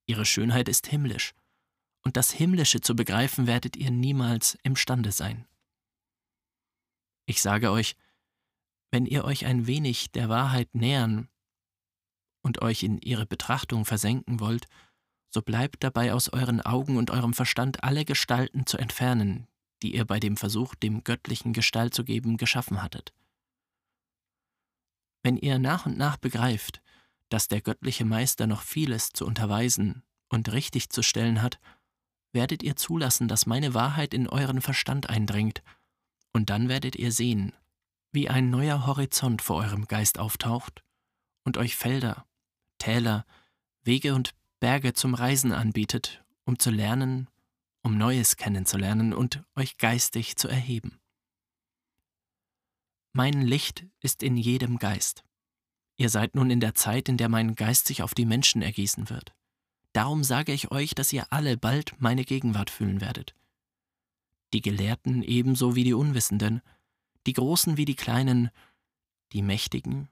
Ihre 0.06 0.24
Schönheit 0.24 0.68
ist 0.68 0.86
himmlisch, 0.86 1.34
und 2.04 2.16
das 2.16 2.30
Himmlische 2.30 2.80
zu 2.80 2.94
begreifen 2.94 3.46
werdet 3.46 3.76
ihr 3.76 3.90
niemals 3.90 4.56
imstande 4.62 5.10
sein. 5.10 5.46
Ich 7.26 7.40
sage 7.40 7.70
euch, 7.70 7.96
wenn 8.90 9.06
ihr 9.06 9.24
euch 9.24 9.46
ein 9.46 9.66
wenig 9.66 10.12
der 10.12 10.28
Wahrheit 10.28 10.74
nähern 10.74 11.28
und 12.42 12.62
euch 12.62 12.82
in 12.82 12.98
ihre 12.98 13.26
Betrachtung 13.26 13.84
versenken 13.84 14.38
wollt, 14.38 14.66
so 15.30 15.42
bleibt 15.42 15.82
dabei 15.82 16.12
aus 16.12 16.28
euren 16.28 16.60
Augen 16.60 16.96
und 16.96 17.10
eurem 17.10 17.32
Verstand 17.32 17.82
alle 17.82 18.04
Gestalten 18.04 18.66
zu 18.66 18.78
entfernen, 18.78 19.48
die 19.82 19.96
ihr 19.96 20.04
bei 20.04 20.20
dem 20.20 20.36
Versuch, 20.36 20.74
dem 20.74 21.02
Göttlichen 21.02 21.52
Gestalt 21.52 21.94
zu 21.94 22.04
geben, 22.04 22.36
geschaffen 22.36 22.82
hattet. 22.82 23.12
Wenn 25.24 25.36
ihr 25.38 25.58
nach 25.58 25.86
und 25.86 25.96
nach 25.96 26.18
begreift, 26.18 26.82
dass 27.30 27.48
der 27.48 27.62
göttliche 27.62 28.04
Meister 28.04 28.46
noch 28.46 28.62
vieles 28.62 29.08
zu 29.08 29.26
unterweisen 29.26 30.04
und 30.28 30.52
richtig 30.52 30.90
zu 30.90 31.02
stellen 31.02 31.42
hat, 31.42 31.58
werdet 32.34 32.62
ihr 32.62 32.76
zulassen, 32.76 33.28
dass 33.28 33.46
meine 33.46 33.72
Wahrheit 33.72 34.12
in 34.12 34.28
euren 34.28 34.60
Verstand 34.60 35.08
eindringt, 35.08 35.62
und 36.32 36.50
dann 36.50 36.68
werdet 36.68 36.96
ihr 36.96 37.12
sehen, 37.12 37.52
wie 38.12 38.28
ein 38.28 38.50
neuer 38.50 38.86
Horizont 38.86 39.40
vor 39.40 39.56
eurem 39.56 39.86
Geist 39.86 40.18
auftaucht 40.18 40.82
und 41.44 41.56
euch 41.56 41.76
Felder, 41.76 42.26
Täler, 42.78 43.24
Wege 43.82 44.14
und 44.14 44.34
Berge 44.60 44.94
zum 44.94 45.14
Reisen 45.14 45.52
anbietet, 45.52 46.24
um 46.44 46.58
zu 46.58 46.70
lernen, 46.70 47.28
um 47.82 47.96
Neues 47.96 48.36
kennenzulernen 48.36 49.12
und 49.12 49.44
euch 49.54 49.78
geistig 49.78 50.36
zu 50.36 50.48
erheben. 50.48 50.98
Mein 53.12 53.42
Licht 53.42 53.86
ist 54.00 54.22
in 54.22 54.36
jedem 54.36 54.78
Geist. 54.78 55.24
Ihr 55.96 56.08
seid 56.08 56.34
nun 56.34 56.50
in 56.50 56.60
der 56.60 56.74
Zeit, 56.74 57.08
in 57.08 57.16
der 57.16 57.28
mein 57.28 57.54
Geist 57.54 57.86
sich 57.86 58.02
auf 58.02 58.14
die 58.14 58.26
Menschen 58.26 58.62
ergießen 58.62 59.08
wird. 59.10 59.34
Darum 59.94 60.24
sage 60.24 60.52
ich 60.52 60.72
euch, 60.72 60.94
dass 60.94 61.12
ihr 61.12 61.32
alle 61.32 61.56
bald 61.56 61.94
meine 62.00 62.24
Gegenwart 62.24 62.68
fühlen 62.68 63.00
werdet. 63.00 63.34
Die 64.52 64.60
Gelehrten 64.60 65.22
ebenso 65.22 65.76
wie 65.76 65.84
die 65.84 65.94
Unwissenden, 65.94 66.62
die 67.26 67.32
Großen 67.32 67.76
wie 67.76 67.84
die 67.84 67.94
Kleinen, 67.94 68.50
die 69.32 69.42
Mächtigen 69.42 70.08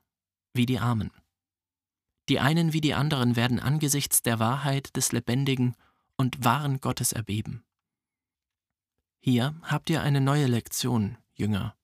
wie 0.54 0.66
die 0.66 0.78
Armen. 0.78 1.10
Die 2.28 2.38
einen 2.38 2.72
wie 2.72 2.80
die 2.80 2.94
anderen 2.94 3.34
werden 3.34 3.58
angesichts 3.58 4.22
der 4.22 4.38
Wahrheit 4.38 4.96
des 4.96 5.10
lebendigen 5.10 5.74
und 6.16 6.44
wahren 6.44 6.80
Gottes 6.80 7.12
erbeben. 7.12 7.64
Hier 9.20 9.54
habt 9.62 9.90
ihr 9.90 10.02
eine 10.02 10.20
neue 10.20 10.46
Lektion, 10.46 11.18
Jünger, 11.34 11.76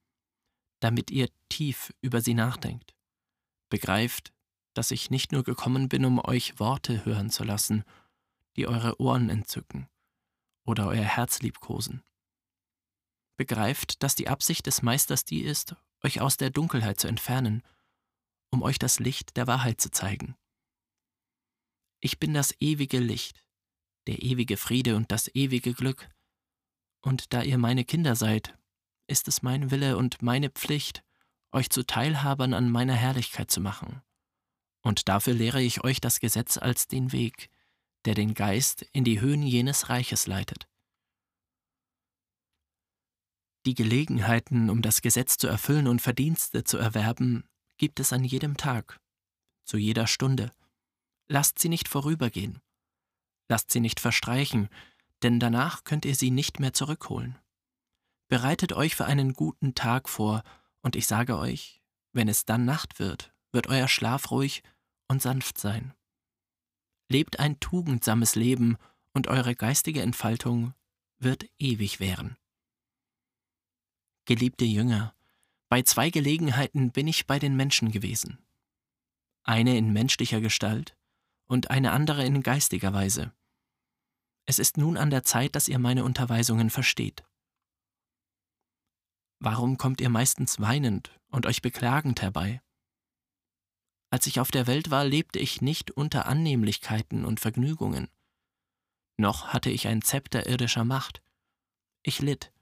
damit 0.81 1.11
ihr 1.11 1.29
tief 1.49 1.93
über 2.01 2.21
sie 2.21 2.35
nachdenkt. 2.35 2.95
Begreift, 3.69 4.33
dass 4.75 4.91
ich 4.91 5.11
nicht 5.11 5.33
nur 5.33 5.45
gekommen 5.45 5.89
bin, 5.89 6.05
um 6.05 6.19
euch 6.19 6.59
Worte 6.59 7.05
hören 7.05 7.31
zu 7.31 7.45
lassen, 7.45 7.85
die 8.57 8.67
eure 8.67 9.01
Ohren 9.01 9.31
entzücken 9.31 9.89
oder 10.65 10.87
euer 10.89 11.05
Herz 11.05 11.41
liebkosen. 11.41 12.03
Begreift, 13.37 14.03
dass 14.03 14.15
die 14.15 14.29
Absicht 14.29 14.67
des 14.67 14.83
Meisters 14.83 15.25
die 15.25 15.43
ist, 15.43 15.77
euch 16.03 16.21
aus 16.21 16.37
der 16.37 16.51
Dunkelheit 16.51 17.01
zu 17.01 17.09
entfernen 17.09 17.63
um 18.51 18.63
euch 18.63 18.79
das 18.79 18.99
Licht 18.99 19.37
der 19.37 19.47
Wahrheit 19.47 19.81
zu 19.81 19.91
zeigen. 19.91 20.37
Ich 22.01 22.19
bin 22.19 22.35
das 22.35 22.55
ewige 22.61 22.99
Licht, 22.99 23.45
der 24.07 24.23
ewige 24.23 24.57
Friede 24.57 24.97
und 24.97 25.11
das 25.13 25.29
ewige 25.35 25.75
Glück, 25.75 26.09
und 27.01 27.33
da 27.33 27.43
ihr 27.43 27.59
meine 27.59 27.85
Kinder 27.85 28.17
seid, 28.17 28.59
ist 29.07 29.29
es 29.29 29.43
mein 29.43 29.71
Wille 29.71 29.97
und 29.97 30.23
meine 30.23 30.51
Pflicht, 30.51 31.05
euch 31.53 31.71
zu 31.71 31.85
Teilhabern 31.85 32.55
an 32.55 32.71
meiner 32.71 32.95
Herrlichkeit 32.95 33.51
zu 33.51 33.61
machen. 33.61 34.03
Und 34.89 35.07
dafür 35.11 35.35
lehre 35.35 35.61
ich 35.61 35.85
euch 35.85 36.01
das 36.01 36.19
Gesetz 36.19 36.57
als 36.57 36.89
den 36.89 37.13
Weg, 37.13 37.51
der 38.07 38.15
den 38.15 38.33
Geist 38.33 38.87
in 38.95 39.05
die 39.05 39.21
Höhen 39.21 39.43
jenes 39.43 39.91
Reiches 39.91 40.27
leitet. 40.27 40.67
Die 43.67 43.75
Gelegenheiten, 43.75 44.71
um 44.71 44.81
das 44.81 45.03
Gesetz 45.03 45.37
zu 45.37 45.47
erfüllen 45.47 45.89
und 45.89 46.01
Verdienste 46.01 46.65
zu 46.65 46.79
erwerben, 46.79 47.47
gibt 47.77 48.01
es 48.01 48.15
an 48.15 48.25
jedem 48.25 48.57
Tag, 48.57 48.99
zu 49.67 49.77
jeder 49.77 50.07
Stunde. 50.07 50.53
Lasst 51.27 51.59
sie 51.59 51.69
nicht 51.69 51.87
vorübergehen. 51.87 52.63
Lasst 53.47 53.71
sie 53.71 53.81
nicht 53.81 54.01
verstreichen, 54.01 54.71
denn 55.23 55.39
danach 55.39 55.85
könnt 55.85 56.07
ihr 56.07 56.15
sie 56.15 56.31
nicht 56.31 56.61
mehr 56.61 56.73
zurückholen. 56.73 57.37
Bereitet 58.29 58.73
euch 58.73 58.97
für 58.97 59.05
einen 59.05 59.35
guten 59.35 59.75
Tag 59.75 60.09
vor, 60.09 60.43
und 60.81 60.97
ich 60.97 61.07
sage 61.07 61.37
euch, 61.37 61.83
wenn 62.15 62.29
es 62.29 62.47
dann 62.47 62.65
Nacht 62.65 62.99
wird, 62.99 63.35
wird 63.53 63.67
euer 63.67 63.87
Schlaf 63.87 64.31
ruhig 64.31 64.63
und 65.09 65.23
sanft 65.23 65.59
sein. 65.59 65.95
Lebt 67.09 67.41
ein 67.41 67.59
tugendsames 67.59 68.35
Leben, 68.35 68.77
und 69.19 69.27
eure 69.27 69.57
geistige 69.57 70.03
Entfaltung 70.03 70.75
wird 71.19 71.45
ewig 71.59 71.99
währen. 71.99 72.37
Geliebte 74.27 74.65
Jünger, 74.65 75.13
bei 75.69 75.83
zwei 75.83 76.11
Gelegenheiten 76.11 76.93
bin 76.93 77.09
ich 77.09 77.27
bei 77.27 77.39
den 77.39 77.57
Menschen 77.57 77.91
gewesen. 77.91 78.39
Eine 79.43 79.77
in 79.77 79.93
menschlicher 79.93 80.41
Gestalt 80.41 80.97
und 81.47 81.71
eine 81.71 81.93
andere 81.93 82.25
in 82.25 82.43
geistiger 82.43 82.93
Weise. 82.93 83.33
Es 84.47 84.59
ist 84.59 84.77
nun 84.77 84.97
an 84.97 85.11
der 85.11 85.25
Zeit, 85.25 85.57
dass 85.57 85.67
ihr 85.67 85.79
meine 85.79 86.05
Unterweisungen 86.05 86.71
versteht. 86.71 87.25
Warum 89.41 89.79
kommt 89.79 90.01
ihr 90.01 90.11
meistens 90.11 90.61
weinend 90.61 91.19
und 91.29 91.45
euch 91.47 91.61
beklagend 91.61 92.23
herbei? 92.23 92.63
Als 94.11 94.27
ich 94.27 94.41
auf 94.41 94.51
der 94.51 94.67
Welt 94.67 94.91
war, 94.91 95.05
lebte 95.05 95.39
ich 95.39 95.61
nicht 95.61 95.91
unter 95.91 96.27
Annehmlichkeiten 96.27 97.25
und 97.25 97.41
Vergnügungen. 97.41 98.09
Noch 99.19 99.49
hatte 99.49 99.71
ich 99.71 99.87
ein 99.89 100.03
Zepter 100.03 100.47
irdischer 100.47 100.85
Macht. 100.85 101.23
Ich 102.03 102.21
litt, 102.21 102.53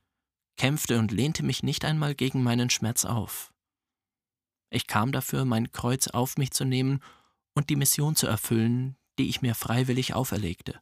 kämpfte 0.57 0.99
und 0.99 1.13
lehnte 1.13 1.45
mich 1.45 1.63
nicht 1.63 1.85
einmal 1.85 2.15
gegen 2.15 2.43
meinen 2.43 2.71
Schmerz 2.71 3.05
auf. 3.05 3.53
Ich 4.71 4.87
kam 4.87 5.13
dafür, 5.13 5.45
mein 5.45 5.71
Kreuz 5.71 6.09
auf 6.09 6.37
mich 6.37 6.51
zu 6.51 6.65
nehmen 6.65 7.01
und 7.55 7.71
die 7.71 7.77
Mission 7.77 8.17
zu 8.17 8.27
erfüllen, 8.27 8.97
die 9.19 9.29
ich 9.29 9.43
mir 9.43 9.55
freiwillig 9.55 10.15
auferlegte. 10.15 10.81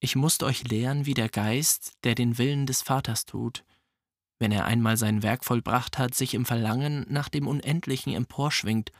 Ich 0.00 0.16
musste 0.16 0.46
euch 0.46 0.64
lehren, 0.64 1.06
wie 1.06 1.14
der 1.14 1.28
Geist, 1.28 1.92
der 2.04 2.14
den 2.14 2.38
Willen 2.38 2.66
des 2.66 2.82
Vaters 2.82 3.26
tut, 3.26 3.64
wenn 4.40 4.50
er 4.50 4.64
einmal 4.64 4.96
sein 4.96 5.22
Werk 5.22 5.44
vollbracht 5.44 5.98
hat, 5.98 6.14
sich 6.14 6.34
im 6.34 6.46
Verlangen 6.46 7.06
nach 7.08 7.28
dem 7.28 7.46
Unendlichen 7.46 8.14
emporschwingt 8.14 8.90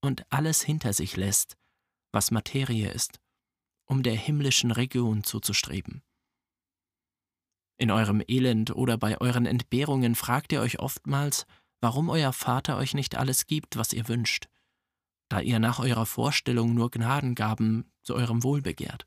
und 0.00 0.24
alles 0.30 0.62
hinter 0.62 0.92
sich 0.92 1.16
lässt, 1.16 1.56
was 2.12 2.30
Materie 2.30 2.90
ist, 2.90 3.18
um 3.86 4.02
der 4.02 4.14
himmlischen 4.14 4.70
Region 4.70 5.24
zuzustreben. 5.24 6.02
In 7.78 7.90
eurem 7.90 8.22
Elend 8.28 8.76
oder 8.76 8.98
bei 8.98 9.18
euren 9.20 9.46
Entbehrungen 9.46 10.14
fragt 10.14 10.52
ihr 10.52 10.60
euch 10.60 10.78
oftmals, 10.78 11.46
warum 11.80 12.10
euer 12.10 12.34
Vater 12.34 12.76
euch 12.76 12.92
nicht 12.92 13.16
alles 13.16 13.46
gibt, 13.46 13.76
was 13.76 13.94
ihr 13.94 14.06
wünscht, 14.06 14.48
da 15.30 15.40
ihr 15.40 15.58
nach 15.58 15.78
eurer 15.78 16.04
Vorstellung 16.04 16.74
nur 16.74 16.90
Gnadengaben 16.90 17.90
zu 18.02 18.14
eurem 18.14 18.42
Wohl 18.42 18.60
begehrt. 18.60 19.06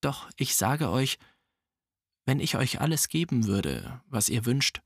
Doch 0.00 0.30
ich 0.36 0.56
sage 0.56 0.88
euch, 0.88 1.18
wenn 2.28 2.40
ich 2.40 2.56
euch 2.56 2.82
alles 2.82 3.08
geben 3.08 3.46
würde, 3.46 4.02
was 4.06 4.28
ihr 4.28 4.44
wünscht, 4.44 4.82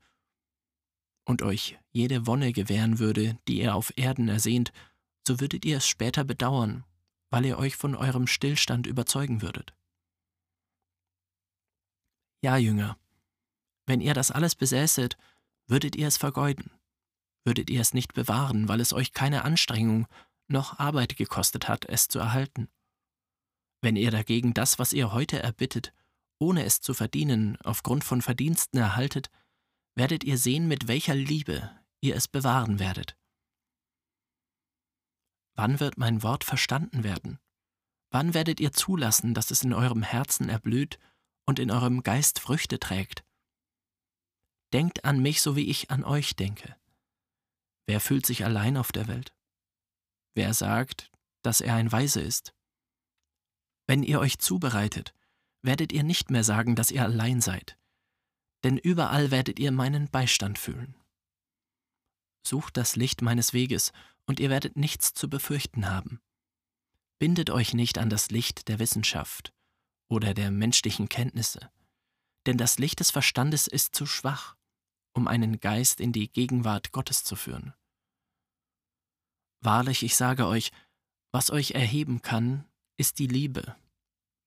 und 1.25 1.41
euch 1.41 1.77
jede 1.91 2.25
Wonne 2.25 2.53
gewähren 2.53 2.99
würde, 2.99 3.37
die 3.49 3.59
ihr 3.59 3.75
auf 3.75 3.91
Erden 3.97 4.29
ersehnt, 4.29 4.71
so 5.27 5.41
würdet 5.41 5.65
ihr 5.65 5.75
es 5.75 5.85
später 5.85 6.23
bedauern, 6.23 6.85
weil 7.31 7.43
ihr 7.43 7.59
euch 7.59 7.75
von 7.75 7.95
eurem 7.95 8.27
Stillstand 8.27 8.87
überzeugen 8.87 9.41
würdet. 9.41 9.73
Ja, 12.41 12.55
Jünger, 12.55 12.97
wenn 13.87 13.99
ihr 13.99 14.13
das 14.13 14.31
alles 14.31 14.55
besäßet, 14.55 15.17
würdet 15.67 15.97
ihr 15.97 16.07
es 16.07 16.15
vergeuden, 16.15 16.71
würdet 17.43 17.69
ihr 17.69 17.81
es 17.81 17.93
nicht 17.93 18.13
bewahren, 18.13 18.69
weil 18.69 18.79
es 18.79 18.93
euch 18.93 19.11
keine 19.11 19.43
Anstrengung 19.43 20.07
noch 20.47 20.79
Arbeit 20.79 21.17
gekostet 21.17 21.67
hat, 21.67 21.83
es 21.89 22.07
zu 22.07 22.19
erhalten. 22.19 22.69
Wenn 23.81 23.97
ihr 23.97 24.11
dagegen 24.11 24.53
das, 24.53 24.79
was 24.79 24.93
ihr 24.93 25.11
heute 25.11 25.43
erbittet, 25.43 25.93
ohne 26.43 26.65
es 26.65 26.81
zu 26.81 26.93
verdienen, 26.93 27.57
aufgrund 27.63 28.03
von 28.03 28.21
Verdiensten 28.21 28.77
erhaltet, 28.77 29.29
werdet 29.95 30.25
ihr 30.25 30.37
sehen, 30.37 30.67
mit 30.67 30.89
welcher 30.89 31.15
Liebe 31.15 31.71
ihr 32.01 32.17
es 32.17 32.27
bewahren 32.27 32.79
werdet. 32.79 33.17
Wann 35.55 35.79
wird 35.79 35.97
mein 35.97 36.21
Wort 36.21 36.43
verstanden 36.43 37.05
werden? 37.05 37.39
Wann 38.11 38.33
werdet 38.33 38.59
ihr 38.59 38.73
zulassen, 38.73 39.33
dass 39.33 39.51
es 39.51 39.63
in 39.63 39.73
eurem 39.73 40.03
Herzen 40.03 40.49
erblüht 40.49 40.99
und 41.45 41.59
in 41.59 41.71
eurem 41.71 42.03
Geist 42.03 42.39
Früchte 42.39 42.77
trägt? 42.77 43.23
Denkt 44.73 45.05
an 45.05 45.21
mich, 45.21 45.41
so 45.41 45.55
wie 45.55 45.69
ich 45.69 45.91
an 45.91 46.03
euch 46.03 46.35
denke. 46.35 46.75
Wer 47.85 48.01
fühlt 48.01 48.25
sich 48.25 48.43
allein 48.43 48.75
auf 48.75 48.91
der 48.91 49.07
Welt? 49.07 49.33
Wer 50.33 50.53
sagt, 50.53 51.09
dass 51.41 51.61
er 51.61 51.75
ein 51.75 51.91
Weise 51.91 52.19
ist? 52.19 52.53
Wenn 53.87 54.03
ihr 54.03 54.19
euch 54.19 54.39
zubereitet, 54.39 55.13
werdet 55.63 55.91
ihr 55.91 56.03
nicht 56.03 56.29
mehr 56.29 56.43
sagen, 56.43 56.75
dass 56.75 56.91
ihr 56.91 57.03
allein 57.03 57.41
seid, 57.41 57.77
denn 58.63 58.77
überall 58.77 59.31
werdet 59.31 59.59
ihr 59.59 59.71
meinen 59.71 60.09
Beistand 60.09 60.59
fühlen. 60.59 60.95
Sucht 62.45 62.77
das 62.77 62.95
Licht 62.95 63.21
meines 63.21 63.53
Weges, 63.53 63.91
und 64.25 64.39
ihr 64.39 64.49
werdet 64.49 64.77
nichts 64.77 65.13
zu 65.13 65.29
befürchten 65.29 65.89
haben. 65.89 66.21
Bindet 67.19 67.49
euch 67.49 67.73
nicht 67.73 67.97
an 67.97 68.09
das 68.09 68.31
Licht 68.31 68.67
der 68.67 68.79
Wissenschaft 68.79 69.53
oder 70.09 70.33
der 70.33 70.51
menschlichen 70.51 71.09
Kenntnisse, 71.09 71.71
denn 72.45 72.57
das 72.57 72.77
Licht 72.79 72.99
des 72.99 73.11
Verstandes 73.11 73.67
ist 73.67 73.95
zu 73.95 74.05
schwach, 74.05 74.55
um 75.13 75.27
einen 75.27 75.59
Geist 75.59 75.99
in 76.01 76.11
die 76.11 76.31
Gegenwart 76.31 76.91
Gottes 76.91 77.23
zu 77.23 77.35
führen. 77.35 77.73
Wahrlich, 79.61 80.03
ich 80.03 80.15
sage 80.15 80.47
euch, 80.47 80.71
was 81.31 81.51
euch 81.51 81.71
erheben 81.71 82.21
kann, 82.21 82.65
ist 82.97 83.19
die 83.19 83.27
Liebe, 83.27 83.75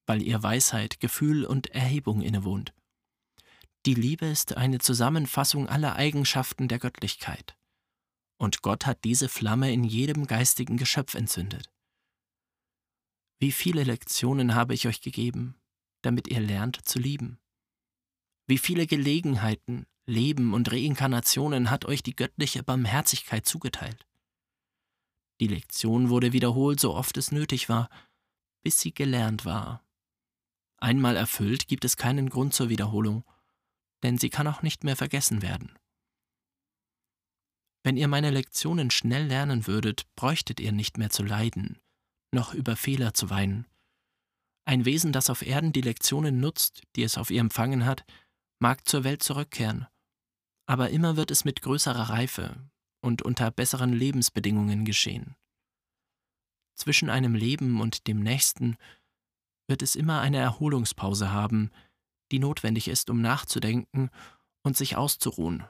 weil 0.07 0.23
ihr 0.23 0.43
Weisheit, 0.43 1.01
Gefühl 1.01 1.45
und 1.45 1.69
Erhebung 1.69 2.23
innewohnt. 2.23 2.73
Die 3.85 3.95
Liebe 3.95 4.27
ist 4.27 4.57
eine 4.57 4.79
Zusammenfassung 4.79 5.69
aller 5.69 5.97
Eigenschaften 5.97 6.69
der 6.69 6.79
Göttlichkeit, 6.79 7.57
und 8.39 8.63
Gott 8.63 8.87
hat 8.87 9.05
diese 9.05 9.29
Flamme 9.29 9.73
in 9.73 9.85
jedem 9.85 10.27
geistigen 10.27 10.77
Geschöpf 10.77 11.15
entzündet. 11.15 11.71
Wie 13.39 13.53
viele 13.53 13.85
Lektionen 13.85 14.55
habe 14.55 14.75
ich 14.75 14.89
euch 14.89 15.01
gegeben, 15.01 15.57
damit 16.03 16.29
ihr 16.29 16.41
lernt 16.41 16.87
zu 16.87 16.99
lieben? 16.99 17.39
Wie 18.47 18.59
viele 18.59 18.87
Gelegenheiten, 18.87 19.87
Leben 20.07 20.55
und 20.55 20.71
Reinkarnationen 20.71 21.71
hat 21.71 21.85
euch 21.85 22.03
die 22.03 22.17
göttliche 22.17 22.63
Barmherzigkeit 22.63 23.45
zugeteilt? 23.45 24.07
Die 25.41 25.49
Lektion 25.49 26.09
wurde 26.09 26.33
wiederholt, 26.33 26.81
so 26.81 26.95
oft 26.95 27.17
es 27.17 27.31
nötig 27.31 27.69
war, 27.69 27.91
bis 28.63 28.81
sie 28.81 28.95
gelernt 28.95 29.45
war. 29.45 29.86
Einmal 30.79 31.17
erfüllt 31.17 31.69
gibt 31.69 31.85
es 31.85 31.97
keinen 31.97 32.29
Grund 32.29 32.55
zur 32.55 32.69
Wiederholung, 32.69 33.25
denn 34.03 34.19
sie 34.19 34.31
kann 34.31 34.47
auch 34.47 34.63
nicht 34.63 34.85
mehr 34.85 34.97
vergessen 34.97 35.43
werden. 35.43 35.79
Wenn 37.83 37.97
ihr 37.97 38.09
meine 38.09 38.31
Lektionen 38.31 38.91
schnell 38.91 39.27
lernen 39.27 39.67
würdet, 39.67 40.07
bräuchtet 40.17 40.61
ihr 40.61 40.73
nicht 40.73 40.99
mehr 40.99 41.11
zu 41.11 41.23
leiden, 41.23 41.81
noch 42.33 42.53
über 42.53 42.77
Fehler 42.77 43.15
zu 43.15 43.31
weinen. 43.31 43.67
Ein 44.65 44.85
Wesen, 44.85 45.13
das 45.13 45.31
auf 45.31 45.43
Erden 45.43 45.73
die 45.73 45.83
Lektionen 45.83 46.41
nutzt, 46.41 46.83
die 46.97 47.05
es 47.05 47.17
auf 47.17 47.31
ihr 47.31 47.41
empfangen 47.41 47.87
hat, 47.87 48.05
mag 48.59 48.89
zur 48.89 49.05
Welt 49.05 49.23
zurückkehren, 49.23 49.87
aber 50.67 50.91
immer 50.91 51.17
wird 51.17 51.31
es 51.31 51.45
mit 51.45 51.63
größerer 51.63 52.11
Reife 52.11 52.69
und 53.01 53.23
unter 53.23 53.51
besseren 53.51 53.93
Lebensbedingungen 53.93 54.85
geschehen. 54.85 55.37
Zwischen 56.75 57.09
einem 57.09 57.35
Leben 57.35 57.81
und 57.81 58.07
dem 58.09 58.21
nächsten 58.21 58.77
wird 59.69 59.83
es 59.83 59.97
immer 59.97 60.21
eine 60.21 60.39
Erholungspause 60.39 61.33
haben, 61.33 61.71
die 62.33 62.39
notwendig 62.39 62.89
ist, 62.89 63.11
um 63.11 63.21
nachzudenken 63.21 64.11
und 64.63 64.77
sich 64.77 64.97
auszuruhen, 64.97 65.65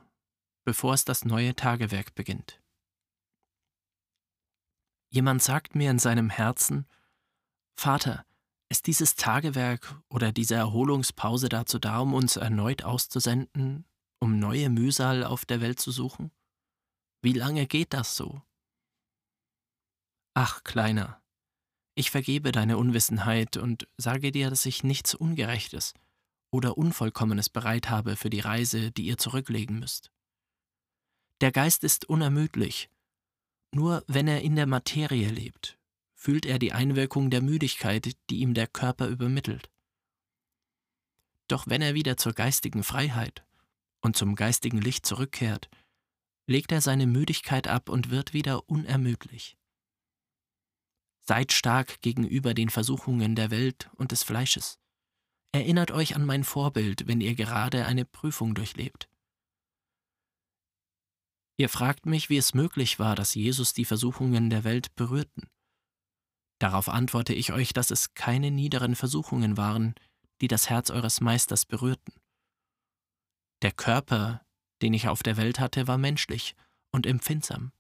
bevor 0.65 0.95
es 0.95 1.05
das 1.05 1.25
neue 1.25 1.55
Tagewerk 1.55 2.15
beginnt. 2.15 2.63
Jemand 5.11 5.43
sagt 5.43 5.75
mir 5.75 5.91
in 5.91 5.99
seinem 5.99 6.31
Herzen, 6.31 6.87
Vater, 7.79 8.27
ist 8.69 8.87
dieses 8.87 9.15
Tagewerk 9.15 10.03
oder 10.09 10.33
diese 10.33 10.57
Erholungspause 10.57 11.49
dazu 11.49 11.79
da, 11.79 12.01
um 12.01 12.15
uns 12.15 12.37
erneut 12.37 12.83
auszusenden, 12.83 13.87
um 14.19 14.39
neue 14.39 14.71
Mühsal 14.71 15.25
auf 15.25 15.45
der 15.45 15.61
Welt 15.61 15.79
zu 15.79 15.93
suchen? 15.93 16.33
Wie 17.23 17.33
lange 17.33 17.67
geht 17.67 17.93
das 17.93 18.17
so? 18.17 18.43
Ach, 20.35 20.65
Kleiner, 20.65 21.23
ich 21.97 22.11
vergebe 22.11 22.53
deine 22.53 22.77
Unwissenheit 22.77 23.57
und 23.57 23.89
sage 23.97 24.31
dir, 24.31 24.51
dass 24.51 24.67
ich 24.67 24.85
nichts 24.85 25.15
Ungerechtes 25.15 25.95
oder 26.51 26.77
Unvollkommenes 26.77 27.49
bereit 27.49 27.89
habe 27.89 28.17
für 28.17 28.29
die 28.29 28.41
Reise, 28.41 28.93
die 28.93 29.07
ihr 29.07 29.17
zurücklegen 29.17 29.79
müsst. 29.79 30.13
Der 31.41 31.53
Geist 31.53 31.85
ist 31.85 32.05
unermüdlich, 32.05 32.91
nur 33.73 34.05
wenn 34.07 34.29
er 34.29 34.43
in 34.43 34.57
der 34.57 34.67
Materie 34.67 35.31
lebt, 35.31 35.79
fühlt 36.15 36.45
er 36.45 36.59
die 36.59 36.73
Einwirkung 36.73 37.31
der 37.31 37.41
Müdigkeit, 37.41 38.15
die 38.29 38.41
ihm 38.41 38.53
der 38.53 38.67
Körper 38.67 39.09
übermittelt. 39.09 39.71
Doch 41.49 41.67
wenn 41.67 41.81
er 41.81 41.95
wieder 41.95 42.19
zur 42.19 42.35
geistigen 42.35 42.85
Freiheit 42.85 43.45
und 44.01 44.17
zum 44.17 44.35
geistigen 44.35 44.81
Licht 44.83 45.07
zurückkehrt, 45.07 45.71
legt 46.47 46.73
er 46.73 46.83
seine 46.83 47.07
Müdigkeit 47.07 47.69
ab 47.69 47.89
und 47.89 48.11
wird 48.11 48.35
wieder 48.35 48.69
unermüdlich. 48.69 49.57
Seid 51.29 51.53
stark 51.53 52.01
gegenüber 52.03 52.55
den 52.55 52.69
Versuchungen 52.71 53.35
der 53.35 53.51
Welt 53.51 53.91
und 53.97 54.13
des 54.13 54.23
Fleisches. 54.23 54.79
Erinnert 55.53 55.91
euch 55.91 56.15
an 56.15 56.25
mein 56.25 56.45
Vorbild, 56.45 57.09
wenn 57.09 57.21
ihr 57.21 57.35
gerade 57.35 57.85
eine 57.87 58.05
Prüfung 58.05 58.55
durchlebt. 58.55 59.09
Ihr 61.59 61.69
fragt 61.69 62.07
mich, 62.07 62.29
wie 62.29 62.37
es 62.37 62.55
möglich 62.55 62.99
war, 62.99 63.17
dass 63.17 63.35
Jesus 63.35 63.73
die 63.73 63.85
Versuchungen 63.87 64.51
der 64.51 64.63
Welt 64.63 64.95
berührten. 64.95 65.49
Darauf 66.61 66.89
antworte 66.89 67.35
ich 67.35 67.53
euch, 67.53 67.73
dass 67.73 67.91
es 67.91 68.15
keine 68.15 68.51
niederen 68.51 68.95
Versuchungen 68.95 69.57
waren, 69.57 69.95
die 70.41 70.49
das 70.49 70.71
Herz 70.71 70.91
eures 70.91 71.21
Meisters 71.21 71.65
berührten. 71.65 72.13
Der 73.63 73.73
Körper, 73.73 74.47
den 74.83 74.95
ich 74.95 75.09
auf 75.09 75.23
der 75.23 75.37
Welt 75.37 75.59
hatte, 75.59 75.89
war 75.89 75.99
menschlich 75.99 76.55
und 76.93 77.07
empfindsam 77.07 77.73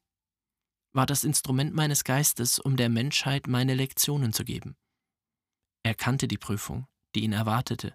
war 0.96 1.06
das 1.06 1.24
Instrument 1.24 1.74
meines 1.74 2.04
Geistes, 2.04 2.58
um 2.58 2.76
der 2.76 2.88
Menschheit 2.88 3.46
meine 3.46 3.74
Lektionen 3.74 4.32
zu 4.32 4.44
geben. 4.44 4.76
Er 5.84 5.94
kannte 5.94 6.26
die 6.26 6.38
Prüfung, 6.38 6.88
die 7.14 7.22
ihn 7.22 7.32
erwartete, 7.32 7.94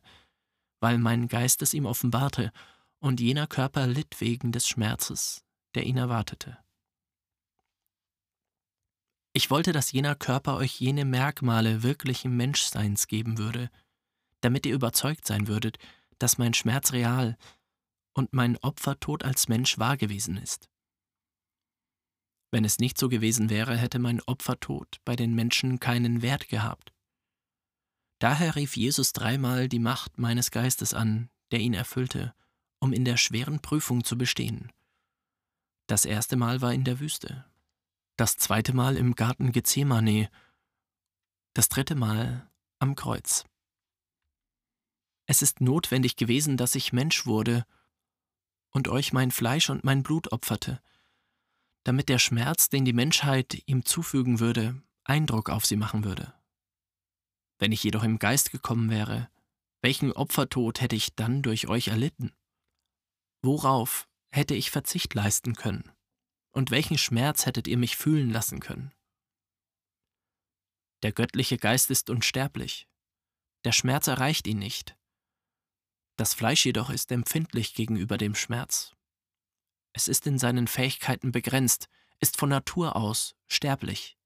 weil 0.80 0.98
mein 0.98 1.28
Geist 1.28 1.62
es 1.62 1.74
ihm 1.74 1.86
offenbarte, 1.86 2.52
und 3.00 3.20
jener 3.20 3.48
Körper 3.48 3.88
litt 3.88 4.22
wegen 4.22 4.52
des 4.52 4.68
Schmerzes, 4.68 5.44
der 5.74 5.86
ihn 5.88 5.98
erwartete. 5.98 6.58
Ich 9.34 9.50
wollte, 9.50 9.72
dass 9.72 9.92
jener 9.92 10.16
Körper 10.16 10.56
euch 10.58 10.80
jene 10.80 11.04
Merkmale 11.04 11.84
wirklichen 11.84 12.38
Menschseins 12.38 13.08
geben 13.08 13.38
würde, 13.38 13.72
damit 14.42 14.66
ihr 14.66 14.76
überzeugt 14.76 15.26
sein 15.26 15.48
würdet, 15.48 15.80
dass 16.20 16.38
mein 16.38 16.54
Schmerz 16.54 16.92
real 16.92 17.38
und 18.14 18.34
mein 18.34 18.58
Opfertod 18.58 19.24
als 19.24 19.48
Mensch 19.48 19.80
wahr 19.80 19.98
gewesen 19.98 20.38
ist. 20.38 20.71
Wenn 22.52 22.66
es 22.66 22.80
nicht 22.80 22.98
so 22.98 23.08
gewesen 23.08 23.50
wäre, 23.50 23.78
hätte 23.78 23.98
mein 23.98 24.22
Opfertod 24.22 25.00
bei 25.06 25.16
den 25.16 25.34
Menschen 25.34 25.80
keinen 25.80 26.22
Wert 26.22 26.50
gehabt. 26.50 26.94
Daher 28.20 28.56
rief 28.56 28.76
Jesus 28.76 29.14
dreimal 29.14 29.70
die 29.70 29.80
Macht 29.80 30.20
meines 30.20 30.52
Geistes 30.52 30.94
an, 30.94 31.30
der 31.52 31.60
ihn 31.60 31.74
erfüllte, 31.74 32.36
um 32.80 32.94
in 32.94 33.06
der 33.06 33.18
schweren 33.18 33.62
Prüfung 33.62 34.04
zu 34.04 34.18
bestehen. 34.18 34.72
Das 35.88 36.06
erste 36.06 36.36
Mal 36.36 36.62
war 36.62 36.74
in 36.74 36.84
der 36.84 37.00
Wüste, 37.00 37.46
das 38.18 38.38
zweite 38.38 38.74
Mal 38.74 38.98
im 38.98 39.16
Garten 39.16 39.52
Gethsemane, 39.52 40.30
das 41.54 41.70
dritte 41.70 41.96
Mal 41.96 42.50
am 42.80 42.96
Kreuz. 42.96 43.46
Es 45.26 45.42
ist 45.42 45.62
notwendig 45.62 46.18
gewesen, 46.18 46.58
dass 46.58 46.76
ich 46.76 46.94
Mensch 46.94 47.26
wurde 47.26 47.66
und 48.72 48.88
euch 48.88 49.14
mein 49.14 49.32
Fleisch 49.32 49.70
und 49.70 49.84
mein 49.84 50.04
Blut 50.04 50.32
opferte, 50.32 50.82
damit 51.84 52.10
der 52.10 52.20
Schmerz, 52.20 52.70
den 52.70 52.86
die 52.86 52.94
Menschheit 52.94 53.62
ihm 53.66 53.86
zufügen 53.86 54.40
würde, 54.40 54.82
Eindruck 55.04 55.50
auf 55.50 55.66
sie 55.66 55.76
machen 55.76 56.04
würde. 56.04 56.34
Wenn 57.60 57.72
ich 57.72 57.84
jedoch 57.84 58.04
im 58.04 58.20
Geist 58.20 58.52
gekommen 58.52 58.90
wäre, 58.90 59.30
welchen 59.82 60.12
Opfertod 60.12 60.82
hätte 60.82 60.96
ich 60.96 61.16
dann 61.16 61.42
durch 61.42 61.68
euch 61.68 61.88
erlitten? 61.88 62.34
Worauf 63.42 64.08
hätte 64.32 64.54
ich 64.54 64.72
Verzicht 64.72 65.14
leisten 65.14 65.56
können? 65.56 65.92
Und 66.52 66.70
welchen 66.70 66.98
Schmerz 66.98 67.46
hättet 67.46 67.68
ihr 67.68 67.78
mich 67.78 67.98
fühlen 67.98 68.30
lassen 68.30 68.60
können? 68.60 68.92
Der 71.02 71.12
göttliche 71.12 71.58
Geist 71.58 71.90
ist 71.90 72.10
unsterblich. 72.10 72.88
Der 73.64 73.72
Schmerz 73.72 74.08
erreicht 74.08 74.48
ihn 74.48 74.60
nicht. 74.60 74.96
Das 76.18 76.34
Fleisch 76.34 76.66
jedoch 76.66 76.90
ist 76.92 77.12
empfindlich 77.12 77.74
gegenüber 77.74 78.18
dem 78.18 78.36
Schmerz. 78.36 78.96
Es 79.94 80.08
ist 80.08 80.28
in 80.28 80.38
seinen 80.38 80.68
Fähigkeiten 80.68 81.32
begrenzt, 81.32 81.88
ist 82.20 82.38
von 82.38 82.50
Natur 82.50 82.96
aus 82.96 83.36
sterblich. 83.48 84.18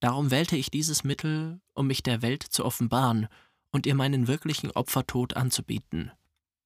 Darum 0.00 0.30
wählte 0.30 0.56
ich 0.56 0.70
dieses 0.70 1.04
Mittel, 1.04 1.60
um 1.74 1.86
mich 1.86 2.02
der 2.02 2.22
Welt 2.22 2.42
zu 2.42 2.64
offenbaren 2.64 3.28
und 3.70 3.86
ihr 3.86 3.94
meinen 3.94 4.28
wirklichen 4.28 4.70
Opfertod 4.70 5.34
anzubieten, 5.34 6.12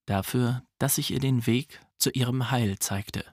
dafür, 0.06 0.64
dass 0.78 0.98
ich 0.98 1.10
ihr 1.10 1.20
den 1.20 1.46
Weg 1.46 1.80
zu 1.96 2.10
ihrem 2.10 2.50
Heil 2.50 2.78
zeigte. 2.78 3.24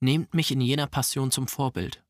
Nehmt 0.00 0.32
mich 0.34 0.52
in 0.52 0.60
jener 0.60 0.86
Passion 0.86 1.30
zum 1.32 1.48
Vorbild, 1.48 2.04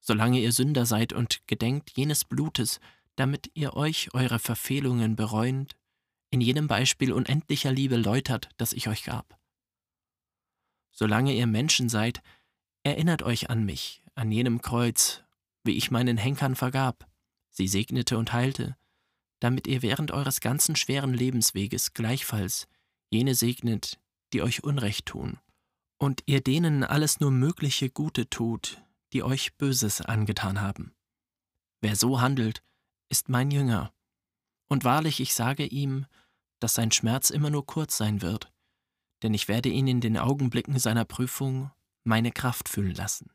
solange 0.00 0.40
ihr 0.40 0.52
Sünder 0.52 0.84
seid 0.84 1.12
und 1.12 1.46
gedenkt 1.46 1.92
jenes 1.96 2.24
Blutes, 2.24 2.80
damit 3.16 3.50
ihr 3.54 3.74
euch 3.74 4.12
eure 4.14 4.38
Verfehlungen 4.38 5.16
bereuend, 5.16 5.76
in 6.30 6.40
jenem 6.40 6.66
Beispiel 6.66 7.12
unendlicher 7.12 7.72
Liebe 7.72 7.96
läutert, 7.96 8.48
das 8.56 8.72
ich 8.72 8.88
euch 8.88 9.04
gab. 9.04 9.38
Solange 10.92 11.34
ihr 11.34 11.46
Menschen 11.46 11.88
seid, 11.88 12.22
erinnert 12.82 13.22
euch 13.22 13.50
an 13.50 13.64
mich, 13.64 14.02
an 14.14 14.30
jenem 14.30 14.62
Kreuz, 14.62 15.22
wie 15.64 15.76
ich 15.76 15.90
meinen 15.90 16.16
Henkern 16.16 16.56
vergab, 16.56 17.08
sie 17.50 17.68
segnete 17.68 18.16
und 18.16 18.32
heilte, 18.32 18.76
damit 19.40 19.66
ihr 19.66 19.82
während 19.82 20.12
eures 20.12 20.40
ganzen 20.40 20.76
schweren 20.76 21.14
Lebensweges 21.14 21.94
gleichfalls 21.94 22.68
jene 23.10 23.34
segnet, 23.34 23.98
die 24.32 24.42
euch 24.42 24.62
Unrecht 24.62 25.06
tun, 25.06 25.38
und 25.98 26.22
ihr 26.26 26.40
denen 26.40 26.84
alles 26.84 27.20
nur 27.20 27.30
mögliche 27.30 27.90
Gute 27.90 28.30
tut, 28.30 28.82
die 29.12 29.22
euch 29.22 29.56
Böses 29.56 30.00
angetan 30.00 30.60
haben. 30.60 30.94
Wer 31.80 31.96
so 31.96 32.20
handelt, 32.20 32.62
ist 33.08 33.28
mein 33.28 33.50
Jünger. 33.50 33.92
Und 34.70 34.84
wahrlich, 34.84 35.18
ich 35.18 35.34
sage 35.34 35.66
ihm, 35.66 36.06
dass 36.60 36.74
sein 36.74 36.92
Schmerz 36.92 37.30
immer 37.30 37.50
nur 37.50 37.66
kurz 37.66 37.96
sein 37.96 38.22
wird, 38.22 38.52
denn 39.22 39.34
ich 39.34 39.48
werde 39.48 39.68
ihn 39.68 39.88
in 39.88 40.00
den 40.00 40.16
Augenblicken 40.16 40.78
seiner 40.78 41.04
Prüfung 41.04 41.72
meine 42.04 42.30
Kraft 42.30 42.68
fühlen 42.68 42.94
lassen. 42.94 43.30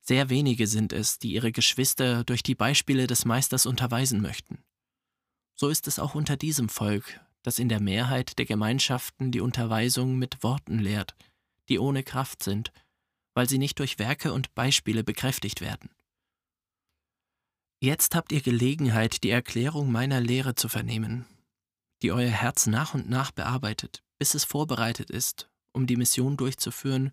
Sehr 0.00 0.28
wenige 0.28 0.66
sind 0.66 0.92
es, 0.92 1.20
die 1.20 1.32
ihre 1.32 1.52
Geschwister 1.52 2.24
durch 2.24 2.42
die 2.42 2.56
Beispiele 2.56 3.06
des 3.06 3.24
Meisters 3.26 3.64
unterweisen 3.64 4.20
möchten. 4.20 4.64
So 5.54 5.68
ist 5.68 5.86
es 5.86 5.98
auch 6.00 6.16
unter 6.16 6.36
diesem 6.36 6.68
Volk, 6.68 7.20
das 7.42 7.60
in 7.60 7.68
der 7.68 7.80
Mehrheit 7.80 8.38
der 8.38 8.46
Gemeinschaften 8.46 9.30
die 9.30 9.40
Unterweisung 9.40 10.16
mit 10.18 10.42
Worten 10.42 10.80
lehrt, 10.80 11.14
die 11.68 11.78
ohne 11.78 12.02
Kraft 12.02 12.42
sind, 12.42 12.72
weil 13.34 13.48
sie 13.48 13.58
nicht 13.58 13.78
durch 13.78 14.00
Werke 14.00 14.32
und 14.32 14.54
Beispiele 14.56 15.04
bekräftigt 15.04 15.60
werden. 15.60 15.90
Jetzt 17.80 18.16
habt 18.16 18.32
ihr 18.32 18.40
Gelegenheit, 18.40 19.22
die 19.22 19.30
Erklärung 19.30 19.92
meiner 19.92 20.20
Lehre 20.20 20.56
zu 20.56 20.68
vernehmen, 20.68 21.26
die 22.02 22.10
euer 22.10 22.30
Herz 22.30 22.66
nach 22.66 22.94
und 22.94 23.08
nach 23.08 23.30
bearbeitet, 23.30 24.02
bis 24.18 24.34
es 24.34 24.42
vorbereitet 24.42 25.10
ist, 25.10 25.48
um 25.72 25.86
die 25.86 25.96
Mission 25.96 26.36
durchzuführen, 26.36 27.12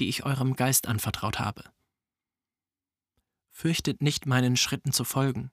die 0.00 0.10
ich 0.10 0.26
eurem 0.26 0.56
Geist 0.56 0.88
anvertraut 0.88 1.38
habe. 1.38 1.64
Fürchtet 3.50 4.02
nicht, 4.02 4.26
meinen 4.26 4.58
Schritten 4.58 4.92
zu 4.92 5.04
folgen. 5.04 5.50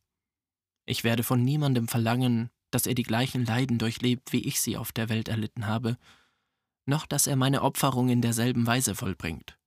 Ich 0.85 1.05
werde 1.05 1.23
von 1.23 1.41
niemandem 1.41 1.87
verlangen, 1.87 2.49
dass 2.71 2.87
er 2.87 2.95
die 2.95 3.03
gleichen 3.03 3.45
Leiden 3.45 3.77
durchlebt, 3.77 4.33
wie 4.33 4.45
ich 4.45 4.59
sie 4.59 4.75
auf 4.75 4.91
der 4.91 5.07
Welt 5.07 5.29
erlitten 5.29 5.67
habe, 5.67 5.97
noch 6.85 7.05
dass 7.05 7.25
er 7.25 7.37
meine 7.37 7.61
Opferung 7.61 8.09
in 8.09 8.21
derselben 8.21 8.67
Weise 8.67 8.95
vollbringt. 8.95 9.57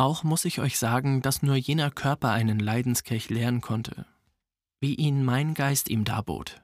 Auch 0.00 0.24
muss 0.24 0.46
ich 0.46 0.60
euch 0.60 0.78
sagen, 0.78 1.20
dass 1.20 1.42
nur 1.42 1.56
jener 1.56 1.90
Körper 1.90 2.30
einen 2.30 2.58
Leidenskelch 2.58 3.28
leeren 3.28 3.60
konnte, 3.60 4.06
wie 4.80 4.94
ihn 4.94 5.22
mein 5.26 5.52
Geist 5.52 5.90
ihm 5.90 6.06
darbot. 6.06 6.62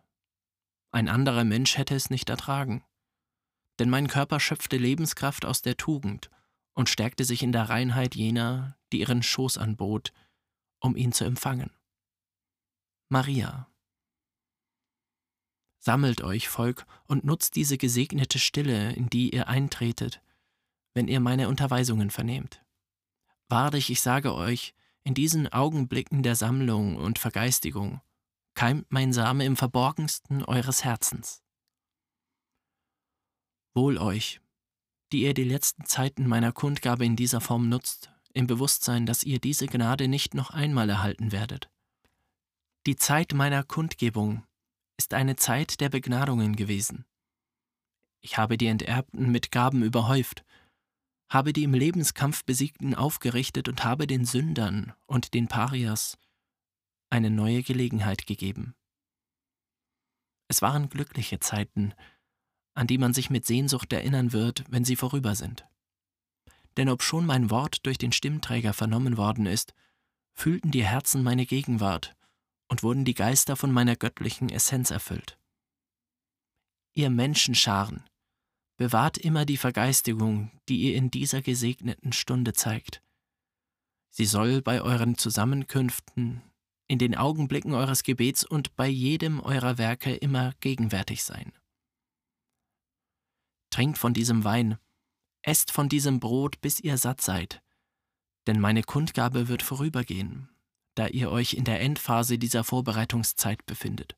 Ein 0.90 1.10
anderer 1.10 1.44
Mensch 1.44 1.76
hätte 1.76 1.94
es 1.94 2.08
nicht 2.08 2.30
ertragen. 2.30 2.82
Denn 3.78 3.90
mein 3.90 4.08
Körper 4.08 4.40
schöpfte 4.40 4.78
Lebenskraft 4.78 5.44
aus 5.44 5.60
der 5.60 5.76
Tugend 5.76 6.30
und 6.72 6.88
stärkte 6.88 7.24
sich 7.24 7.42
in 7.42 7.52
der 7.52 7.68
Reinheit 7.68 8.14
jener, 8.14 8.78
die 8.90 9.00
ihren 9.00 9.22
Schoß 9.22 9.58
anbot, 9.58 10.14
um 10.80 10.96
ihn 10.96 11.12
zu 11.12 11.24
empfangen. 11.24 11.70
Maria. 13.10 13.68
Sammelt 15.78 16.22
euch, 16.22 16.48
Volk, 16.48 16.86
und 17.04 17.24
nutzt 17.24 17.54
diese 17.54 17.76
gesegnete 17.76 18.38
Stille, 18.38 18.94
in 18.94 19.10
die 19.10 19.34
ihr 19.34 19.46
eintretet, 19.46 20.22
wenn 20.94 21.06
ihr 21.06 21.20
meine 21.20 21.50
Unterweisungen 21.50 22.08
vernehmt. 22.08 22.62
Wahrlich, 23.48 23.90
ich 23.90 24.00
sage 24.00 24.34
euch, 24.34 24.74
in 25.04 25.14
diesen 25.14 25.46
Augenblicken 25.52 26.22
der 26.22 26.34
Sammlung 26.34 26.96
und 26.96 27.18
Vergeistigung 27.18 28.00
keimt 28.54 28.90
mein 28.90 29.12
Same 29.12 29.44
im 29.44 29.56
verborgensten 29.56 30.44
eures 30.44 30.82
Herzens. 30.82 31.42
Wohl 33.74 33.98
euch, 33.98 34.40
die 35.12 35.22
ihr 35.22 35.34
die 35.34 35.44
letzten 35.44 35.84
Zeiten 35.84 36.26
meiner 36.26 36.52
Kundgabe 36.52 37.04
in 37.04 37.14
dieser 37.14 37.40
Form 37.40 37.68
nutzt, 37.68 38.10
im 38.32 38.46
Bewusstsein, 38.46 39.06
dass 39.06 39.22
ihr 39.22 39.38
diese 39.38 39.66
Gnade 39.66 40.08
nicht 40.08 40.34
noch 40.34 40.50
einmal 40.50 40.90
erhalten 40.90 41.30
werdet. 41.30 41.70
Die 42.86 42.96
Zeit 42.96 43.32
meiner 43.32 43.62
Kundgebung 43.62 44.44
ist 44.96 45.14
eine 45.14 45.36
Zeit 45.36 45.80
der 45.80 45.88
Begnadungen 45.88 46.56
gewesen. 46.56 47.04
Ich 48.20 48.38
habe 48.38 48.56
die 48.58 48.66
Enterbten 48.66 49.30
mit 49.30 49.52
Gaben 49.52 49.82
überhäuft 49.82 50.44
habe 51.28 51.52
die 51.52 51.64
im 51.64 51.74
Lebenskampf 51.74 52.44
Besiegten 52.44 52.94
aufgerichtet 52.94 53.68
und 53.68 53.84
habe 53.84 54.06
den 54.06 54.24
Sündern 54.24 54.92
und 55.06 55.34
den 55.34 55.48
Parias 55.48 56.18
eine 57.10 57.30
neue 57.30 57.62
Gelegenheit 57.62 58.26
gegeben. 58.26 58.74
Es 60.48 60.62
waren 60.62 60.88
glückliche 60.88 61.40
Zeiten, 61.40 61.94
an 62.74 62.86
die 62.86 62.98
man 62.98 63.14
sich 63.14 63.30
mit 63.30 63.46
Sehnsucht 63.46 63.92
erinnern 63.92 64.32
wird, 64.32 64.64
wenn 64.68 64.84
sie 64.84 64.96
vorüber 64.96 65.34
sind. 65.34 65.66
Denn 66.76 66.88
obschon 66.88 67.26
mein 67.26 67.50
Wort 67.50 67.86
durch 67.86 67.98
den 67.98 68.12
Stimmträger 68.12 68.72
vernommen 68.72 69.16
worden 69.16 69.46
ist, 69.46 69.74
fühlten 70.34 70.70
die 70.70 70.84
Herzen 70.84 71.22
meine 71.22 71.46
Gegenwart 71.46 72.14
und 72.68 72.82
wurden 72.82 73.04
die 73.04 73.14
Geister 73.14 73.56
von 73.56 73.72
meiner 73.72 73.96
göttlichen 73.96 74.50
Essenz 74.50 74.90
erfüllt. 74.90 75.38
Ihr 76.92 77.10
Menschenscharen, 77.10 78.04
Bewahrt 78.76 79.16
immer 79.16 79.46
die 79.46 79.56
Vergeistigung, 79.56 80.50
die 80.68 80.82
ihr 80.82 80.96
in 80.96 81.10
dieser 81.10 81.40
gesegneten 81.40 82.12
Stunde 82.12 82.52
zeigt. 82.52 83.02
Sie 84.10 84.26
soll 84.26 84.62
bei 84.62 84.82
euren 84.82 85.16
Zusammenkünften, 85.16 86.42
in 86.88 86.98
den 86.98 87.14
Augenblicken 87.14 87.74
eures 87.74 88.02
Gebets 88.02 88.44
und 88.44 88.76
bei 88.76 88.86
jedem 88.86 89.40
eurer 89.40 89.78
Werke 89.78 90.14
immer 90.14 90.52
gegenwärtig 90.60 91.24
sein. 91.24 91.52
Trinkt 93.70 93.98
von 93.98 94.14
diesem 94.14 94.44
Wein, 94.44 94.78
esst 95.42 95.70
von 95.70 95.88
diesem 95.88 96.20
Brot, 96.20 96.60
bis 96.60 96.80
ihr 96.80 96.98
satt 96.98 97.20
seid, 97.20 97.62
denn 98.46 98.60
meine 98.60 98.82
Kundgabe 98.82 99.48
wird 99.48 99.62
vorübergehen, 99.62 100.48
da 100.94 101.08
ihr 101.08 101.30
euch 101.30 101.54
in 101.54 101.64
der 101.64 101.80
Endphase 101.80 102.38
dieser 102.38 102.64
Vorbereitungszeit 102.64 103.64
befindet. 103.66 104.16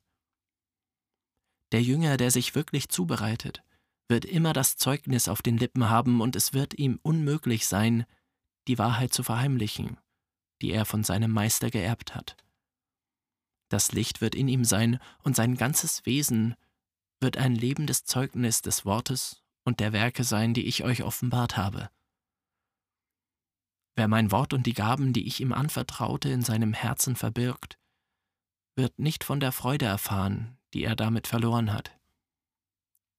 Der 1.72 1.82
Jünger, 1.82 2.16
der 2.16 2.30
sich 2.30 2.54
wirklich 2.54 2.88
zubereitet, 2.88 3.62
wird 4.08 4.24
immer 4.24 4.52
das 4.52 4.76
Zeugnis 4.76 5.28
auf 5.28 5.42
den 5.42 5.58
Lippen 5.58 5.88
haben 5.90 6.20
und 6.20 6.34
es 6.34 6.54
wird 6.54 6.74
ihm 6.78 6.98
unmöglich 7.02 7.66
sein, 7.66 8.06
die 8.66 8.78
Wahrheit 8.78 9.12
zu 9.12 9.22
verheimlichen, 9.22 9.98
die 10.62 10.70
er 10.70 10.84
von 10.84 11.04
seinem 11.04 11.30
Meister 11.30 11.70
geerbt 11.70 12.14
hat. 12.14 12.36
Das 13.70 13.92
Licht 13.92 14.20
wird 14.20 14.34
in 14.34 14.48
ihm 14.48 14.64
sein 14.64 14.98
und 15.22 15.36
sein 15.36 15.56
ganzes 15.56 16.06
Wesen 16.06 16.56
wird 17.20 17.36
ein 17.36 17.54
lebendes 17.54 18.04
Zeugnis 18.04 18.62
des 18.62 18.86
Wortes 18.86 19.42
und 19.64 19.80
der 19.80 19.92
Werke 19.92 20.24
sein, 20.24 20.54
die 20.54 20.66
ich 20.66 20.84
euch 20.84 21.02
offenbart 21.02 21.56
habe. 21.56 21.90
Wer 23.94 24.08
mein 24.08 24.30
Wort 24.30 24.54
und 24.54 24.64
die 24.64 24.74
Gaben, 24.74 25.12
die 25.12 25.26
ich 25.26 25.40
ihm 25.40 25.52
anvertraute, 25.52 26.30
in 26.30 26.42
seinem 26.42 26.72
Herzen 26.72 27.16
verbirgt, 27.16 27.78
wird 28.76 28.98
nicht 28.98 29.24
von 29.24 29.40
der 29.40 29.52
Freude 29.52 29.86
erfahren, 29.86 30.56
die 30.72 30.84
er 30.84 30.94
damit 30.94 31.26
verloren 31.26 31.72
hat 31.72 31.97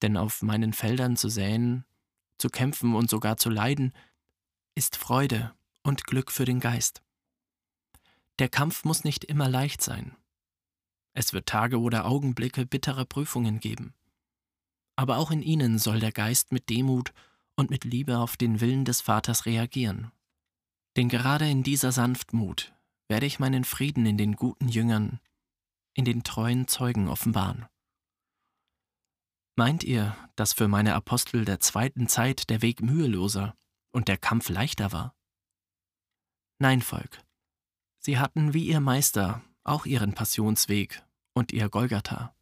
denn 0.02 0.18
auf 0.18 0.42
meinen 0.42 0.74
Feldern 0.74 1.18
zu 1.18 1.30
säen, 1.30 1.86
zu 2.38 2.50
kämpfen 2.50 2.96
und 2.96 3.10
sogar 3.10 3.38
zu 3.38 3.50
leiden, 3.50 3.94
ist 4.76 4.96
Freude 4.96 5.54
und 5.84 6.06
Glück 6.06 6.32
für 6.32 6.46
den 6.46 6.60
Geist. 6.60 7.02
Der 8.40 8.50
Kampf 8.50 8.86
muss 8.86 9.04
nicht 9.04 9.26
immer 9.26 9.50
leicht 9.50 9.82
sein. 9.82 10.16
Es 11.14 11.34
wird 11.34 11.48
Tage 11.48 11.80
oder 11.80 12.06
Augenblicke 12.06 12.66
bitterer 12.66 13.06
Prüfungen 13.06 13.60
geben. 13.60 13.94
Aber 14.96 15.18
auch 15.18 15.32
in 15.32 15.42
ihnen 15.42 15.78
soll 15.78 16.00
der 16.00 16.12
Geist 16.12 16.52
mit 16.52 16.70
Demut 16.70 17.14
und 17.56 17.70
mit 17.70 17.84
Liebe 17.84 18.18
auf 18.18 18.38
den 18.38 18.62
Willen 18.62 18.86
des 18.86 19.02
Vaters 19.02 19.46
reagieren. 19.46 20.12
Denn 20.96 21.10
gerade 21.10 21.50
in 21.50 21.64
dieser 21.64 21.92
Sanftmut 21.92 22.74
werde 23.10 23.26
ich 23.26 23.40
meinen 23.40 23.64
Frieden 23.66 24.06
in 24.06 24.18
den 24.18 24.36
guten 24.36 24.70
Jüngern, 24.70 25.20
in 25.94 26.06
den 26.06 26.24
treuen 26.24 26.68
Zeugen 26.68 27.10
offenbaren. 27.10 27.66
Meint 29.60 29.84
ihr, 29.84 30.16
dass 30.38 30.54
für 30.54 30.70
meine 30.70 30.96
Apostel 30.96 31.44
der 31.44 31.60
zweiten 31.60 32.08
Zeit 32.08 32.50
der 32.50 32.62
Weg 32.62 32.82
müheloser 32.82 33.58
und 33.92 34.08
der 34.08 34.16
Kampf 34.16 34.48
leichter 34.48 34.94
war? 34.94 35.14
Nein, 36.60 36.82
Volk. 36.82 37.22
Sie 37.98 38.18
hatten 38.18 38.54
wie 38.54 38.68
ihr 38.68 38.80
Meister 38.80 39.42
auch 39.66 39.86
ihren 39.86 40.14
Passionsweg 40.14 41.04
und 41.34 41.52
ihr 41.52 41.68
Golgatha. 41.68 42.34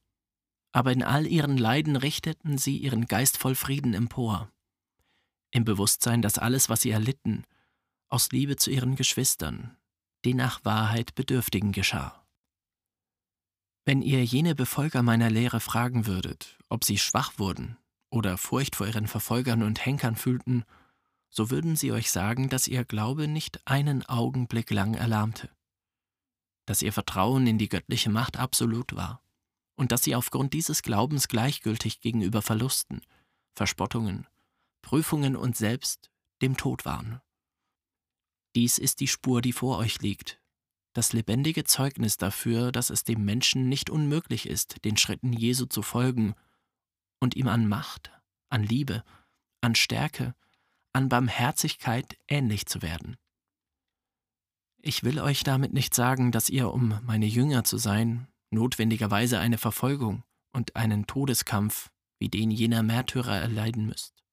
Aber 0.72 0.92
in 0.92 1.02
all 1.02 1.26
ihren 1.26 1.58
Leiden 1.58 1.96
richteten 1.96 2.60
sie 2.60 2.78
ihren 2.78 3.08
Geist 3.08 3.40
voll 3.40 3.56
Frieden 3.56 3.96
empor, 3.96 4.52
im 5.50 5.66
Bewusstsein, 5.66 6.22
dass 6.22 6.38
alles, 6.38 6.70
was 6.70 6.82
sie 6.82 6.92
erlitten, 6.92 7.46
aus 8.10 8.32
Liebe 8.32 8.58
zu 8.58 8.70
ihren 8.70 8.96
Geschwistern, 8.96 9.76
den 10.24 10.38
nach 10.38 10.64
Wahrheit 10.66 11.16
Bedürftigen 11.16 11.72
geschah. 11.72 12.27
Wenn 13.88 14.02
ihr 14.02 14.22
jene 14.26 14.54
Befolger 14.54 15.02
meiner 15.02 15.30
Lehre 15.30 15.62
fragen 15.62 16.08
würdet, 16.08 16.58
ob 16.68 16.84
sie 16.84 16.98
schwach 16.98 17.40
wurden 17.40 17.78
oder 18.10 18.38
Furcht 18.38 18.76
vor 18.76 18.86
ihren 18.86 19.08
Verfolgern 19.08 19.64
und 19.64 19.86
Henkern 19.86 20.18
fühlten, 20.18 20.66
so 21.30 21.52
würden 21.52 21.78
sie 21.78 21.94
euch 21.94 22.12
sagen, 22.12 22.50
dass 22.50 22.68
ihr 22.68 22.84
Glaube 22.84 23.30
nicht 23.30 23.66
einen 23.66 24.04
Augenblick 24.04 24.72
lang 24.72 24.94
erlahmte, 24.94 25.50
dass 26.66 26.82
ihr 26.82 26.92
Vertrauen 26.92 27.48
in 27.48 27.58
die 27.58 27.70
göttliche 27.70 28.10
Macht 28.10 28.36
absolut 28.36 28.94
war 28.94 29.22
und 29.78 29.94
dass 29.94 30.04
sie 30.04 30.16
aufgrund 30.16 30.52
dieses 30.52 30.82
Glaubens 30.82 31.30
gleichgültig 31.30 32.02
gegenüber 32.02 32.42
Verlusten, 32.42 33.00
Verspottungen, 33.56 34.28
Prüfungen 34.82 35.38
und 35.38 35.56
selbst 35.56 36.12
dem 36.42 36.58
Tod 36.58 36.84
waren. 36.84 37.22
Dies 38.54 38.80
ist 38.80 39.00
die 39.00 39.08
Spur, 39.08 39.42
die 39.42 39.54
vor 39.54 39.78
euch 39.78 40.02
liegt, 40.02 40.42
das 40.98 41.14
lebendige 41.14 41.64
Zeugnis 41.64 42.18
dafür, 42.18 42.72
dass 42.72 42.90
es 42.90 43.04
dem 43.04 43.24
Menschen 43.24 43.70
nicht 43.70 43.92
unmöglich 43.92 44.50
ist, 44.50 44.84
den 44.84 44.98
Schritten 44.98 45.32
Jesu 45.32 45.68
zu 45.68 45.84
folgen 45.84 46.34
und 47.20 47.36
ihm 47.36 47.48
an 47.48 47.68
Macht, 47.68 48.12
an 48.50 48.64
Liebe, 48.64 49.04
an 49.62 49.76
Stärke, 49.76 50.34
an 50.94 51.08
Barmherzigkeit 51.08 52.18
ähnlich 52.28 52.66
zu 52.66 52.82
werden. 52.82 53.16
Ich 54.82 55.04
will 55.04 55.20
euch 55.20 55.44
damit 55.44 55.72
nicht 55.72 55.94
sagen, 55.94 56.32
dass 56.32 56.50
ihr, 56.50 56.74
um 56.74 57.00
meine 57.04 57.28
Jünger 57.28 57.64
zu 57.64 57.78
sein, 57.78 58.28
notwendigerweise 58.50 59.40
eine 59.40 59.60
Verfolgung 59.60 60.24
und 60.52 60.76
einen 60.76 61.06
Todeskampf 61.06 61.92
wie 62.18 62.30
den 62.30 62.50
jener 62.50 62.82
Märtyrer 62.82 63.38
erleiden 63.38 63.86
müsst. 63.86 64.24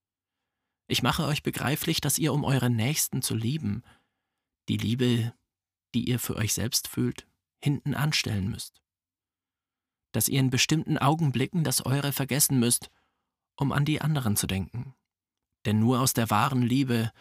Ich 0.87 1.03
mache 1.03 1.27
euch 1.27 1.42
begreiflich, 1.42 2.00
dass 2.00 2.18
ihr, 2.18 2.33
um 2.33 2.42
euren 2.42 2.74
Nächsten 2.74 3.20
zu 3.20 3.35
lieben, 3.35 3.83
die 4.70 4.79
Liebe, 4.79 5.35
die 5.94 6.09
ihr 6.09 6.18
für 6.18 6.37
euch 6.37 6.52
selbst 6.52 6.88
fühlt, 6.88 7.26
hinten 7.62 7.94
anstellen 7.94 8.50
müsst. 8.50 8.83
Dass 10.12 10.28
ihr 10.28 10.40
in 10.40 10.50
bestimmten 10.50 10.98
Augenblicken 10.98 11.64
das 11.64 11.87
Eure 11.87 12.12
vergessen 12.12 12.59
müsst, 12.59 12.90
um 13.57 13.72
an 13.72 13.85
die 13.85 14.00
anderen 14.00 14.37
zu 14.37 14.46
denken 14.46 14.94
denn 15.64 15.78
nur 15.78 16.00
aus 16.00 16.12
der 16.12 16.30
wahren 16.30 16.62
Liebe 16.62 17.12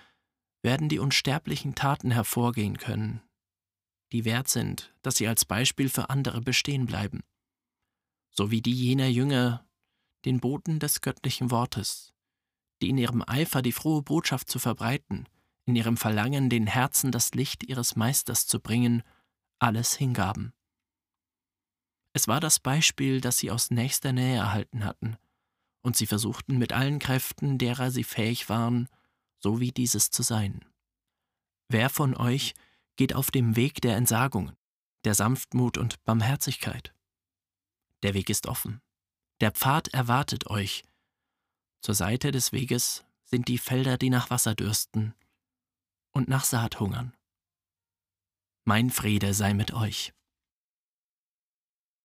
werden 0.61 0.89
die 0.89 0.99
unsterblichen 0.99 1.75
Taten 1.75 2.11
hervorgehen 2.11 2.77
können, 2.77 3.21
die 4.11 4.25
wert 4.25 4.47
sind, 4.47 4.93
dass 5.01 5.15
sie 5.15 5.27
als 5.27 5.45
Beispiel 5.45 5.89
für 5.89 6.09
andere 6.09 6.41
bestehen 6.41 6.85
bleiben, 6.85 7.21
so 8.29 8.51
wie 8.51 8.61
die 8.61 8.73
jener 8.73 9.07
Jünger, 9.07 9.67
den 10.25 10.39
Boten 10.39 10.79
des 10.79 11.01
göttlichen 11.01 11.51
Wortes, 11.51 12.13
die 12.81 12.89
in 12.89 12.97
ihrem 12.97 13.23
Eifer 13.25 13.61
die 13.61 13.71
frohe 13.71 14.01
Botschaft 14.01 14.49
zu 14.49 14.59
verbreiten, 14.59 15.27
in 15.65 15.75
ihrem 15.75 15.97
Verlangen, 15.97 16.49
den 16.49 16.67
Herzen 16.67 17.11
das 17.11 17.33
Licht 17.33 17.63
ihres 17.63 17.95
Meisters 17.95 18.47
zu 18.47 18.59
bringen, 18.59 19.03
alles 19.59 19.95
hingaben. 19.95 20.53
Es 22.13 22.27
war 22.27 22.39
das 22.39 22.59
Beispiel, 22.59 23.21
das 23.21 23.37
sie 23.37 23.49
aus 23.49 23.71
nächster 23.71 24.13
Nähe 24.13 24.37
erhalten 24.37 24.85
hatten, 24.85 25.17
und 25.81 25.95
sie 25.95 26.05
versuchten 26.05 26.57
mit 26.57 26.73
allen 26.73 26.99
Kräften, 26.99 27.57
derer 27.57 27.91
sie 27.91 28.03
fähig 28.03 28.49
waren, 28.49 28.87
so 29.39 29.59
wie 29.59 29.71
dieses 29.71 30.11
zu 30.11 30.21
sein. 30.21 30.63
Wer 31.69 31.89
von 31.89 32.15
euch 32.15 32.53
geht 32.95 33.15
auf 33.15 33.31
dem 33.31 33.55
Weg 33.55 33.81
der 33.81 33.95
Entsagung, 33.95 34.51
der 35.05 35.15
Sanftmut 35.15 35.77
und 35.77 36.03
Barmherzigkeit? 36.03 36.93
Der 38.03 38.13
Weg 38.13 38.29
ist 38.29 38.47
offen. 38.47 38.81
Der 39.41 39.51
Pfad 39.51 39.87
erwartet 39.89 40.47
euch. 40.47 40.83
Zur 41.81 41.95
Seite 41.95 42.31
des 42.31 42.51
Weges 42.51 43.03
sind 43.23 43.47
die 43.47 43.57
Felder, 43.57 43.97
die 43.97 44.09
nach 44.09 44.29
Wasser 44.29 44.55
dürsten 44.55 45.15
und 46.13 46.27
nach 46.29 46.45
Saat 46.45 46.79
hungern. 46.79 47.15
Mein 48.65 48.89
Friede 48.89 49.33
sei 49.33 49.53
mit 49.53 49.73
euch. 49.73 50.13